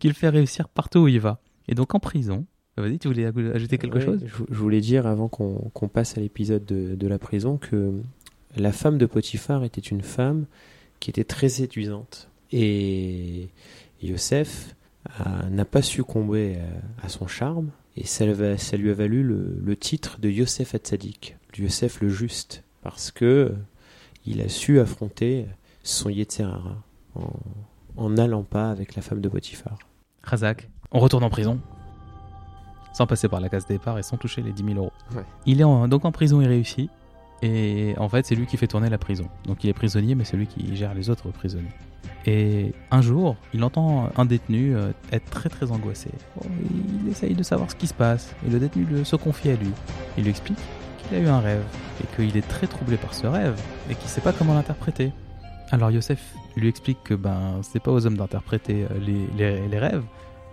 qu'il 0.00 0.14
fait 0.14 0.28
réussir 0.28 0.68
partout 0.68 1.00
où 1.00 1.08
il 1.08 1.20
va. 1.20 1.38
Et 1.68 1.76
donc 1.76 1.94
en 1.94 2.00
prison, 2.00 2.46
vas-y, 2.82 2.98
tu 2.98 3.08
voulais 3.08 3.26
ajouter 3.54 3.78
quelque 3.78 3.98
Ouais, 3.98 4.04
chose? 4.04 4.20
je, 4.26 4.42
je 4.48 4.58
voulais 4.58 4.80
dire 4.80 5.06
avant 5.06 5.28
qu'on 5.28 5.88
passe 5.88 6.16
à 6.18 6.20
l'épisode 6.20 6.64
de, 6.64 6.94
de 6.94 7.06
la 7.06 7.18
prison 7.18 7.56
que 7.56 7.92
la 8.56 8.72
femme 8.72 8.98
de 8.98 9.06
Potiphar 9.06 9.64
était 9.64 9.80
une 9.80 10.02
femme 10.02 10.46
qui 11.00 11.10
était 11.10 11.24
très 11.24 11.48
séduisante. 11.48 12.28
Et 12.52 13.48
Yosef 14.02 14.74
a- 15.18 15.48
n'a 15.50 15.64
pas 15.64 15.82
succombé 15.82 16.56
à, 17.02 17.06
à 17.06 17.08
son 17.08 17.26
charme. 17.26 17.70
Et 17.96 18.06
ça, 18.06 18.26
lui 18.26 18.44
a- 18.44 18.58
ça 18.58 18.76
lui 18.76 18.90
a 18.90 18.94
valu 18.94 19.22
le, 19.22 19.56
le 19.62 19.76
titre 19.76 20.18
de 20.20 20.28
Yosef 20.28 20.74
Hatzadik, 20.74 21.36
Yosef 21.56 22.00
le 22.00 22.08
juste, 22.08 22.64
parce 22.82 23.10
que 23.12 23.52
il 24.26 24.40
a 24.40 24.48
su 24.48 24.80
affronter 24.80 25.46
son 25.82 26.08
Yetzerara 26.10 26.82
en 27.14 27.30
en 27.96 28.10
n'allant 28.10 28.42
pas 28.42 28.70
avec 28.72 28.96
la 28.96 29.02
femme 29.02 29.20
de 29.20 29.28
Potiphar. 29.28 29.78
Razak, 30.24 30.68
on 30.90 30.98
retourne 30.98 31.22
en 31.22 31.30
prison. 31.30 31.60
Sans 32.94 33.06
passer 33.06 33.28
par 33.28 33.40
la 33.40 33.50
case 33.50 33.66
départ 33.66 33.98
et 33.98 34.02
sans 34.02 34.16
toucher 34.16 34.40
les 34.40 34.52
10 34.52 34.64
000 34.64 34.76
euros. 34.78 34.92
Ouais. 35.14 35.22
Il 35.44 35.60
est 35.60 35.64
en- 35.64 35.86
donc 35.88 36.06
en 36.06 36.12
prison, 36.12 36.40
il 36.40 36.46
réussit. 36.48 36.90
Et 37.42 37.94
en 37.98 38.08
fait, 38.08 38.24
c'est 38.24 38.34
lui 38.36 38.46
qui 38.46 38.56
fait 38.56 38.66
tourner 38.68 38.88
la 38.88 38.96
prison. 38.96 39.26
Donc 39.46 39.62
il 39.64 39.68
est 39.68 39.74
prisonnier, 39.74 40.14
mais 40.14 40.24
c'est 40.24 40.36
lui 40.38 40.46
qui 40.46 40.74
gère 40.76 40.94
les 40.94 41.10
autres 41.10 41.28
prisonniers. 41.30 41.68
Et 42.26 42.72
un 42.90 43.02
jour, 43.02 43.36
il 43.52 43.62
entend 43.64 44.08
un 44.16 44.24
détenu 44.24 44.74
euh, 44.74 44.92
être 45.12 45.28
très 45.28 45.50
très 45.50 45.70
angoissé. 45.70 46.08
Bon, 46.36 46.48
il 47.04 47.10
essaye 47.10 47.34
de 47.34 47.42
savoir 47.42 47.70
ce 47.70 47.76
qui 47.76 47.86
se 47.86 47.92
passe. 47.92 48.34
Et 48.46 48.50
le 48.50 48.58
détenu 48.58 49.04
se 49.04 49.16
confie 49.16 49.50
à 49.50 49.56
lui. 49.56 49.68
Il 50.16 50.22
lui 50.24 50.30
explique 50.30 50.58
qu'il 50.98 51.18
a 51.18 51.20
eu 51.20 51.26
un 51.26 51.40
rêve. 51.40 51.62
Et 52.02 52.16
qu'il 52.16 52.34
est 52.36 52.48
très 52.48 52.66
troublé 52.66 52.96
par 52.96 53.12
ce 53.12 53.26
rêve. 53.26 53.60
Et 53.90 53.94
qu'il 53.94 54.04
ne 54.04 54.08
sait 54.10 54.22
pas 54.22 54.32
comment 54.32 54.54
l'interpréter. 54.54 55.12
Alors 55.70 55.90
Yosef 55.90 56.34
lui 56.56 56.68
explique 56.68 57.02
que 57.04 57.14
ben 57.14 57.58
c'est 57.62 57.80
pas 57.82 57.90
aux 57.90 58.06
hommes 58.06 58.16
d'interpréter 58.16 58.84
euh, 58.84 58.98
les, 59.00 59.26
les- 59.36 59.68
les 59.68 59.78
rêves, 59.78 60.04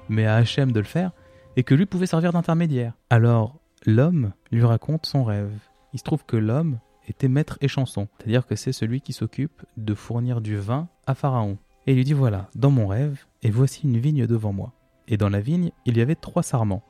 mais 0.09 0.25
à 0.25 0.35
Hachem 0.37 0.71
de 0.71 0.79
le 0.79 0.85
faire, 0.85 1.11
et 1.55 1.63
que 1.63 1.75
lui 1.75 1.85
pouvait 1.85 2.05
servir 2.05 2.33
d'intermédiaire. 2.33 2.93
Alors 3.09 3.59
l'homme 3.85 4.33
lui 4.51 4.63
raconte 4.63 5.05
son 5.05 5.23
rêve. 5.23 5.51
Il 5.93 5.99
se 5.99 6.03
trouve 6.03 6.25
que 6.25 6.37
l'homme 6.37 6.79
était 7.07 7.27
maître 7.27 7.57
échanson, 7.61 8.07
c'est-à-dire 8.17 8.45
que 8.45 8.55
c'est 8.55 8.71
celui 8.71 9.01
qui 9.01 9.13
s'occupe 9.13 9.63
de 9.77 9.93
fournir 9.93 10.41
du 10.41 10.57
vin 10.57 10.87
à 11.07 11.15
Pharaon. 11.15 11.57
Et 11.87 11.91
il 11.91 11.97
lui 11.97 12.03
dit 12.03 12.13
voilà, 12.13 12.49
dans 12.55 12.71
mon 12.71 12.87
rêve, 12.87 13.25
et 13.41 13.49
voici 13.49 13.81
une 13.83 13.97
vigne 13.97 14.27
devant 14.27 14.53
moi. 14.53 14.73
Et 15.07 15.17
dans 15.17 15.29
la 15.29 15.41
vigne, 15.41 15.71
il 15.85 15.97
y 15.97 16.01
avait 16.01 16.15
trois 16.15 16.43
sarments. 16.43 16.83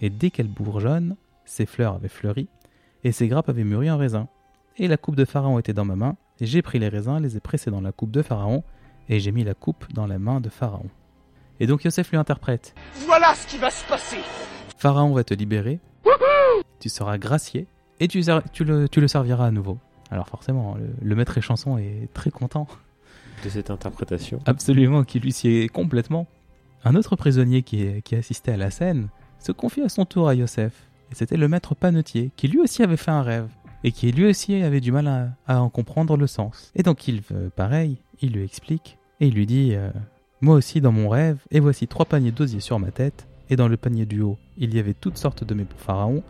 Et 0.00 0.08
dès 0.08 0.30
qu'elle 0.30 0.48
bourgeonne, 0.48 1.16
ses 1.44 1.66
fleurs 1.66 1.94
avaient 1.94 2.08
fleuri, 2.08 2.48
et 3.04 3.12
ses 3.12 3.28
grappes 3.28 3.48
avaient 3.48 3.64
mûri 3.64 3.90
en 3.90 3.98
raisin. 3.98 4.28
Et 4.76 4.88
la 4.88 4.96
coupe 4.96 5.16
de 5.16 5.24
Pharaon 5.24 5.58
était 5.58 5.72
dans 5.72 5.84
ma 5.84 5.96
main, 5.96 6.16
et 6.40 6.46
j'ai 6.46 6.62
pris 6.62 6.78
les 6.78 6.88
raisins, 6.88 7.18
les 7.20 7.36
ai 7.36 7.40
pressés 7.40 7.70
dans 7.70 7.80
la 7.80 7.92
coupe 7.92 8.10
de 8.10 8.22
Pharaon, 8.22 8.62
et 9.08 9.20
j'ai 9.20 9.32
mis 9.32 9.44
la 9.44 9.54
coupe 9.54 9.92
dans 9.92 10.06
la 10.06 10.18
main 10.18 10.40
de 10.40 10.48
Pharaon. 10.48 10.88
Et 11.60 11.66
donc 11.66 11.84
Yosef 11.84 12.10
lui 12.10 12.16
interprète 12.18 12.74
Voilà 13.06 13.34
ce 13.34 13.46
qui 13.46 13.58
va 13.58 13.70
se 13.70 13.84
passer 13.86 14.18
Pharaon 14.78 15.12
va 15.14 15.24
te 15.24 15.32
libérer, 15.34 15.80
tu 16.80 16.88
seras 16.90 17.16
gracié, 17.18 17.66
et 17.98 18.08
tu, 18.08 18.20
le, 18.20 18.88
tu 18.88 19.00
le 19.00 19.08
serviras 19.08 19.46
à 19.46 19.50
nouveau. 19.50 19.78
Alors 20.10 20.28
forcément, 20.28 20.74
le, 20.74 20.90
le 21.00 21.14
maître 21.16 21.36
échanson 21.38 21.78
est 21.78 22.08
très 22.12 22.30
content, 22.30 22.66
De 23.42 23.48
cette 23.48 23.70
interprétation. 23.70 24.38
absolument, 24.44 25.02
qu'il 25.04 25.22
lui 25.22 25.32
sied 25.32 25.68
complètement. 25.68 26.26
Un 26.84 26.94
autre 26.94 27.16
prisonnier 27.16 27.62
qui, 27.62 28.02
qui 28.02 28.14
assistait 28.16 28.52
à 28.52 28.56
la 28.58 28.70
scène 28.70 29.08
se 29.38 29.50
confie 29.50 29.80
à 29.82 29.88
son 29.88 30.04
tour 30.04 30.28
à 30.28 30.34
Yosef, 30.34 30.72
et 31.10 31.14
c'était 31.14 31.38
le 31.38 31.48
maître 31.48 31.74
panetier, 31.74 32.30
qui 32.36 32.48
lui 32.48 32.60
aussi 32.60 32.82
avait 32.82 32.98
fait 32.98 33.10
un 33.10 33.22
rêve, 33.22 33.48
et 33.82 33.92
qui 33.92 34.12
lui 34.12 34.26
aussi 34.26 34.62
avait 34.62 34.80
du 34.80 34.92
mal 34.92 35.06
à, 35.08 35.28
à 35.46 35.60
en 35.62 35.70
comprendre 35.70 36.16
le 36.18 36.26
sens. 36.26 36.70
Et 36.76 36.82
donc 36.82 37.08
il, 37.08 37.22
pareil, 37.56 37.96
il 38.20 38.32
lui 38.32 38.44
explique, 38.44 38.98
et 39.20 39.28
il 39.28 39.34
lui 39.34 39.46
dit 39.46 39.70
euh, 39.74 39.90
Moi 40.42 40.54
aussi 40.54 40.82
dans 40.82 40.92
mon 40.92 41.08
rêve, 41.08 41.38
et 41.50 41.60
voici 41.60 41.88
trois 41.88 42.04
paniers 42.04 42.30
d'osier 42.30 42.60
sur 42.60 42.78
ma 42.78 42.90
tête, 42.90 43.26
et 43.48 43.56
dans 43.56 43.68
le 43.68 43.78
panier 43.78 44.04
du 44.04 44.20
haut, 44.20 44.36
il 44.58 44.74
y 44.74 44.78
avait 44.78 44.92
toutes 44.92 45.16
sortes 45.16 45.44
de 45.44 45.54
mets 45.54 45.64
pour 45.64 45.80
Pharaon, 45.80 46.22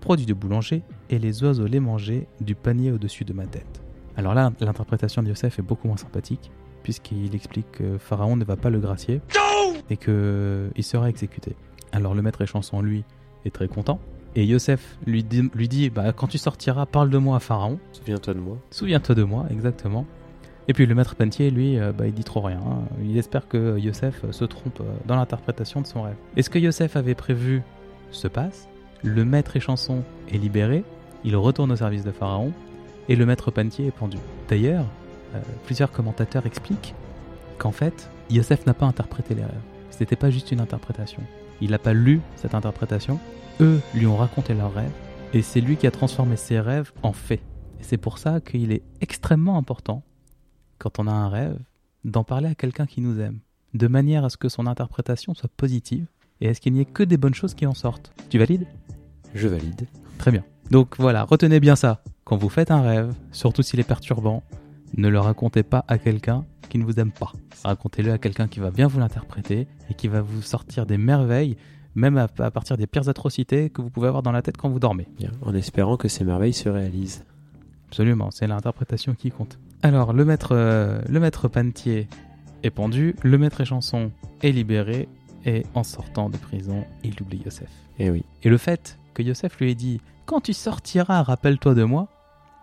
produits 0.00 0.24
de 0.24 0.32
boulanger, 0.32 0.82
et 1.10 1.18
les 1.18 1.44
oiseaux 1.44 1.66
les 1.66 1.78
mangeaient 1.78 2.26
du 2.40 2.54
panier 2.54 2.90
au-dessus 2.90 3.26
de 3.26 3.34
ma 3.34 3.46
tête. 3.46 3.82
Alors 4.16 4.32
là, 4.32 4.50
l'interprétation 4.60 5.22
de 5.22 5.28
Yosef 5.28 5.58
est 5.58 5.62
beaucoup 5.62 5.88
moins 5.88 5.98
sympathique, 5.98 6.50
puisqu'il 6.82 7.34
explique 7.34 7.70
que 7.70 7.98
Pharaon 7.98 8.36
ne 8.36 8.44
va 8.44 8.56
pas 8.56 8.70
le 8.70 8.80
gracier, 8.80 9.20
et 9.90 9.98
qu'il 9.98 10.84
sera 10.84 11.10
exécuté. 11.10 11.54
Alors 11.92 12.14
le 12.14 12.22
maître 12.22 12.40
échanson, 12.40 12.80
lui, 12.80 13.04
est 13.44 13.54
très 13.54 13.68
content, 13.68 14.00
et 14.36 14.46
Yosef 14.46 14.96
lui 15.06 15.22
dit, 15.22 15.50
lui 15.54 15.68
dit 15.68 15.90
bah, 15.90 16.12
Quand 16.12 16.28
tu 16.28 16.38
sortiras, 16.38 16.86
parle 16.86 17.10
de 17.10 17.18
moi 17.18 17.36
à 17.36 17.40
Pharaon, 17.40 17.78
Souviens-toi 17.92 18.32
de 18.32 18.40
moi. 18.40 18.56
Souviens-toi 18.70 19.14
de 19.14 19.22
moi, 19.22 19.46
exactement. 19.50 20.06
Et 20.70 20.72
puis 20.72 20.86
le 20.86 20.94
maître 20.94 21.16
pentier, 21.16 21.50
lui, 21.50 21.80
euh, 21.80 21.90
bah, 21.90 22.06
il 22.06 22.12
dit 22.12 22.22
trop 22.22 22.40
rien. 22.40 22.60
hein. 22.64 22.84
Il 23.02 23.18
espère 23.18 23.48
que 23.48 23.76
Yosef 23.76 24.22
euh, 24.22 24.30
se 24.30 24.44
trompe 24.44 24.78
euh, 24.80 24.84
dans 25.04 25.16
l'interprétation 25.16 25.80
de 25.80 25.86
son 25.88 26.02
rêve. 26.02 26.14
Et 26.36 26.42
ce 26.42 26.48
que 26.48 26.60
Yosef 26.60 26.94
avait 26.94 27.16
prévu 27.16 27.62
se 28.12 28.28
passe? 28.28 28.68
Le 29.02 29.24
maître 29.24 29.56
échanson 29.56 30.04
est 30.32 30.38
libéré. 30.38 30.84
Il 31.24 31.34
retourne 31.34 31.72
au 31.72 31.76
service 31.76 32.04
de 32.04 32.12
Pharaon. 32.12 32.52
Et 33.08 33.16
le 33.16 33.26
maître 33.26 33.50
pentier 33.50 33.88
est 33.88 33.90
pendu. 33.90 34.18
D'ailleurs, 34.48 34.84
plusieurs 35.64 35.90
commentateurs 35.90 36.46
expliquent 36.46 36.94
qu'en 37.58 37.72
fait, 37.72 38.08
Yosef 38.30 38.64
n'a 38.64 38.74
pas 38.74 38.86
interprété 38.86 39.34
les 39.34 39.42
rêves. 39.42 39.50
Ce 39.90 39.98
n'était 39.98 40.14
pas 40.14 40.30
juste 40.30 40.52
une 40.52 40.60
interprétation. 40.60 41.20
Il 41.60 41.72
n'a 41.72 41.80
pas 41.80 41.94
lu 41.94 42.20
cette 42.36 42.54
interprétation. 42.54 43.18
Eux 43.60 43.80
lui 43.92 44.06
ont 44.06 44.16
raconté 44.16 44.54
leurs 44.54 44.72
rêves. 44.72 44.92
Et 45.34 45.42
c'est 45.42 45.60
lui 45.60 45.76
qui 45.76 45.88
a 45.88 45.90
transformé 45.90 46.36
ses 46.36 46.60
rêves 46.60 46.92
en 47.02 47.12
faits. 47.12 47.40
Et 47.80 47.82
c'est 47.82 47.96
pour 47.96 48.18
ça 48.18 48.38
qu'il 48.38 48.70
est 48.70 48.82
extrêmement 49.00 49.56
important, 49.56 50.04
quand 50.80 50.98
on 50.98 51.06
a 51.06 51.12
un 51.12 51.28
rêve, 51.28 51.58
d'en 52.04 52.24
parler 52.24 52.48
à 52.48 52.54
quelqu'un 52.54 52.86
qui 52.86 53.02
nous 53.02 53.20
aime, 53.20 53.38
de 53.74 53.86
manière 53.86 54.24
à 54.24 54.30
ce 54.30 54.38
que 54.38 54.48
son 54.48 54.66
interprétation 54.66 55.34
soit 55.34 55.50
positive 55.54 56.06
et 56.40 56.48
à 56.48 56.54
ce 56.54 56.60
qu'il 56.60 56.72
n'y 56.72 56.80
ait 56.80 56.86
que 56.86 57.02
des 57.02 57.18
bonnes 57.18 57.34
choses 57.34 57.54
qui 57.54 57.66
en 57.66 57.74
sortent. 57.74 58.12
Tu 58.30 58.38
valides? 58.38 58.66
Je 59.34 59.46
valide. 59.46 59.86
Très 60.18 60.30
bien. 60.32 60.42
Donc 60.70 60.96
voilà, 60.98 61.24
retenez 61.24 61.60
bien 61.60 61.76
ça. 61.76 62.02
Quand 62.24 62.36
vous 62.36 62.48
faites 62.48 62.70
un 62.70 62.80
rêve, 62.80 63.12
surtout 63.30 63.62
s'il 63.62 63.78
est 63.78 63.84
perturbant, 63.84 64.42
ne 64.96 65.08
le 65.08 65.20
racontez 65.20 65.62
pas 65.62 65.84
à 65.86 65.98
quelqu'un 65.98 66.46
qui 66.70 66.78
ne 66.78 66.84
vous 66.84 66.98
aime 66.98 67.12
pas. 67.12 67.32
Racontez-le 67.62 68.12
à 68.12 68.18
quelqu'un 68.18 68.48
qui 68.48 68.60
va 68.60 68.70
bien 68.70 68.86
vous 68.86 69.00
l'interpréter 69.00 69.68
et 69.90 69.94
qui 69.94 70.08
va 70.08 70.22
vous 70.22 70.40
sortir 70.40 70.86
des 70.86 70.96
merveilles, 70.96 71.56
même 71.94 72.16
à, 72.16 72.28
à 72.38 72.50
partir 72.50 72.78
des 72.78 72.86
pires 72.86 73.08
atrocités 73.08 73.68
que 73.68 73.82
vous 73.82 73.90
pouvez 73.90 74.08
avoir 74.08 74.22
dans 74.22 74.32
la 74.32 74.40
tête 74.40 74.56
quand 74.56 74.70
vous 74.70 74.80
dormez. 74.80 75.08
Bien. 75.18 75.32
En 75.42 75.54
espérant 75.54 75.98
que 75.98 76.08
ces 76.08 76.24
merveilles 76.24 76.54
se 76.54 76.70
réalisent. 76.70 77.24
Absolument, 77.88 78.30
c'est 78.30 78.46
l'interprétation 78.46 79.14
qui 79.14 79.30
compte. 79.30 79.58
Alors, 79.82 80.12
le 80.12 80.24
maître, 80.24 80.50
euh, 80.52 81.00
le 81.08 81.20
maître 81.20 81.48
panetier 81.48 82.08
est 82.62 82.70
pendu, 82.70 83.16
le 83.22 83.38
maître 83.38 83.60
échanson 83.60 84.10
est 84.42 84.52
libéré, 84.52 85.08
et 85.46 85.64
en 85.74 85.82
sortant 85.82 86.28
de 86.28 86.36
prison, 86.36 86.84
il 87.02 87.14
oublie 87.22 87.40
Yosef. 87.44 87.70
Eh 87.98 88.10
oui. 88.10 88.24
Et 88.42 88.50
le 88.50 88.58
fait 88.58 88.98
que 89.14 89.22
Yosef 89.22 89.58
lui 89.58 89.70
ait 89.70 89.74
dit 89.74 90.00
Quand 90.26 90.40
tu 90.40 90.52
sortiras, 90.52 91.22
rappelle-toi 91.22 91.74
de 91.74 91.84
moi, 91.84 92.08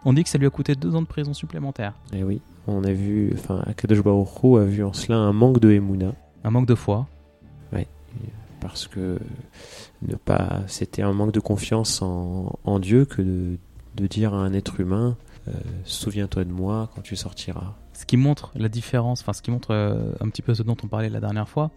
on 0.05 0.13
dit 0.13 0.23
que 0.23 0.29
ça 0.29 0.37
lui 0.37 0.45
a 0.45 0.51
coûté 0.51 0.75
deux 0.75 0.95
ans 0.95 1.01
de 1.01 1.07
prison 1.07 1.33
supplémentaire. 1.33 1.93
Eh 2.13 2.23
oui. 2.23 2.39
On 2.67 2.83
a 2.83 2.91
vu, 2.91 3.31
enfin, 3.33 3.63
Akadosh 3.65 4.03
Baruch 4.03 4.27
a 4.43 4.63
vu 4.65 4.83
en 4.83 4.93
cela 4.93 5.17
un 5.17 5.33
manque 5.33 5.59
de 5.59 5.71
Emouna. 5.71 6.13
Un 6.43 6.51
manque 6.51 6.67
de 6.67 6.75
foi. 6.75 7.07
Parce 8.59 8.87
que 8.87 9.19
ne 10.01 10.15
pas, 10.15 10.61
c'était 10.65 11.03
un 11.03 11.13
manque 11.13 11.31
de 11.31 11.39
confiance 11.39 12.01
en, 12.01 12.57
en 12.63 12.79
Dieu 12.79 13.05
que 13.05 13.21
de, 13.21 13.57
de 13.95 14.07
dire 14.07 14.33
à 14.33 14.37
un 14.37 14.51
être 14.51 14.79
humain 14.79 15.15
Souviens-toi 15.83 16.43
de 16.45 16.51
moi 16.51 16.89
quand 16.93 17.01
tu 17.01 17.15
sortiras. 17.15 17.73
Ce 17.93 18.05
qui 18.05 18.17
montre 18.17 18.51
la 18.55 18.69
différence, 18.69 19.21
enfin, 19.21 19.33
ce 19.33 19.41
qui 19.41 19.51
montre 19.51 19.71
euh, 19.71 20.11
un 20.19 20.29
petit 20.29 20.41
peu 20.41 20.53
ce 20.53 20.63
dont 20.63 20.77
on 20.83 20.87
parlait 20.87 21.09
la 21.09 21.19
dernière 21.19 21.49
fois. 21.49 21.71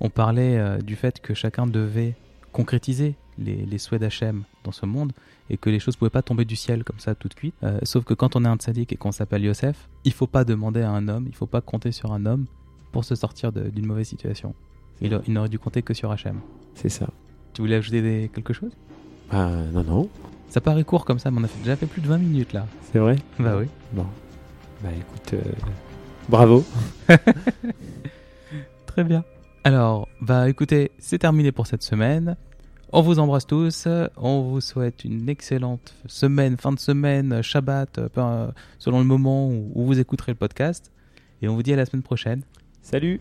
On 0.00 0.10
parlait 0.10 0.58
euh, 0.58 0.78
du 0.78 0.96
fait 0.96 1.20
que 1.20 1.34
chacun 1.34 1.66
devait 1.66 2.14
concrétiser 2.52 3.14
les, 3.38 3.64
les 3.66 3.78
souhaits 3.78 4.00
d'Hachem 4.00 4.42
dans 4.64 4.72
ce 4.72 4.86
monde 4.86 5.12
et 5.50 5.56
que 5.56 5.70
les 5.70 5.78
choses 5.80 5.96
pouvaient 5.96 6.10
pas 6.10 6.22
tomber 6.22 6.44
du 6.44 6.56
ciel 6.56 6.84
comme 6.84 6.98
ça 6.98 7.14
tout 7.14 7.28
de 7.28 7.34
suite. 7.34 7.54
Euh, 7.62 7.78
sauf 7.82 8.04
que 8.04 8.14
quand 8.14 8.34
on 8.36 8.44
est 8.44 8.48
un 8.48 8.56
tzaddik 8.56 8.92
et 8.92 8.96
qu'on 8.96 9.12
s'appelle 9.12 9.44
Yosef, 9.44 9.88
il 10.04 10.12
faut 10.12 10.26
pas 10.26 10.44
demander 10.44 10.82
à 10.82 10.90
un 10.90 11.06
homme, 11.08 11.26
il 11.28 11.34
faut 11.34 11.46
pas 11.46 11.60
compter 11.60 11.92
sur 11.92 12.12
un 12.12 12.26
homme 12.26 12.46
pour 12.92 13.04
se 13.04 13.14
sortir 13.14 13.52
d'une 13.52 13.86
mauvaise 13.86 14.08
situation. 14.08 14.54
Il, 15.00 15.20
il 15.26 15.32
n'aurait 15.32 15.48
dû 15.48 15.58
compter 15.58 15.82
que 15.82 15.94
sur 15.94 16.10
Hachem. 16.12 16.40
C'est 16.74 16.88
ça. 16.88 17.08
Tu 17.52 17.60
voulais 17.62 17.76
ajouter 17.76 18.02
des- 18.02 18.30
quelque 18.32 18.52
chose? 18.52 18.72
Ah, 19.30 19.50
non, 19.72 19.82
non. 19.84 20.08
Ça 20.48 20.60
paraît 20.60 20.84
court 20.84 21.04
comme 21.04 21.18
ça, 21.18 21.30
mais 21.30 21.40
on 21.40 21.44
a 21.44 21.48
fait- 21.48 21.58
déjà 21.62 21.76
fait 21.76 21.86
plus 21.86 22.00
de 22.00 22.06
20 22.08 22.18
minutes 22.18 22.52
là. 22.52 22.66
C'est 22.92 22.98
vrai 22.98 23.16
Bah 23.38 23.56
oui. 23.58 23.66
Bon. 23.92 24.06
Bah 24.82 24.90
écoute, 24.96 25.34
euh, 25.34 25.52
bravo. 26.28 26.64
Très 28.86 29.04
bien. 29.04 29.24
Alors, 29.64 30.08
bah 30.20 30.48
écoutez, 30.48 30.90
c'est 30.98 31.18
terminé 31.18 31.50
pour 31.52 31.66
cette 31.66 31.82
semaine. 31.82 32.36
On 32.92 33.00
vous 33.02 33.18
embrasse 33.18 33.46
tous. 33.46 33.88
On 34.16 34.42
vous 34.42 34.60
souhaite 34.60 35.04
une 35.04 35.28
excellente 35.28 35.94
semaine, 36.06 36.56
fin 36.56 36.70
de 36.70 36.78
semaine, 36.78 37.42
Shabbat, 37.42 37.98
euh, 37.98 38.08
euh, 38.18 38.50
selon 38.78 38.98
le 39.00 39.04
moment 39.04 39.48
où 39.48 39.84
vous 39.84 39.98
écouterez 39.98 40.32
le 40.32 40.38
podcast. 40.38 40.92
Et 41.42 41.48
on 41.48 41.54
vous 41.56 41.62
dit 41.64 41.72
à 41.72 41.76
la 41.76 41.86
semaine 41.86 42.02
prochaine. 42.02 42.42
Salut 42.82 43.20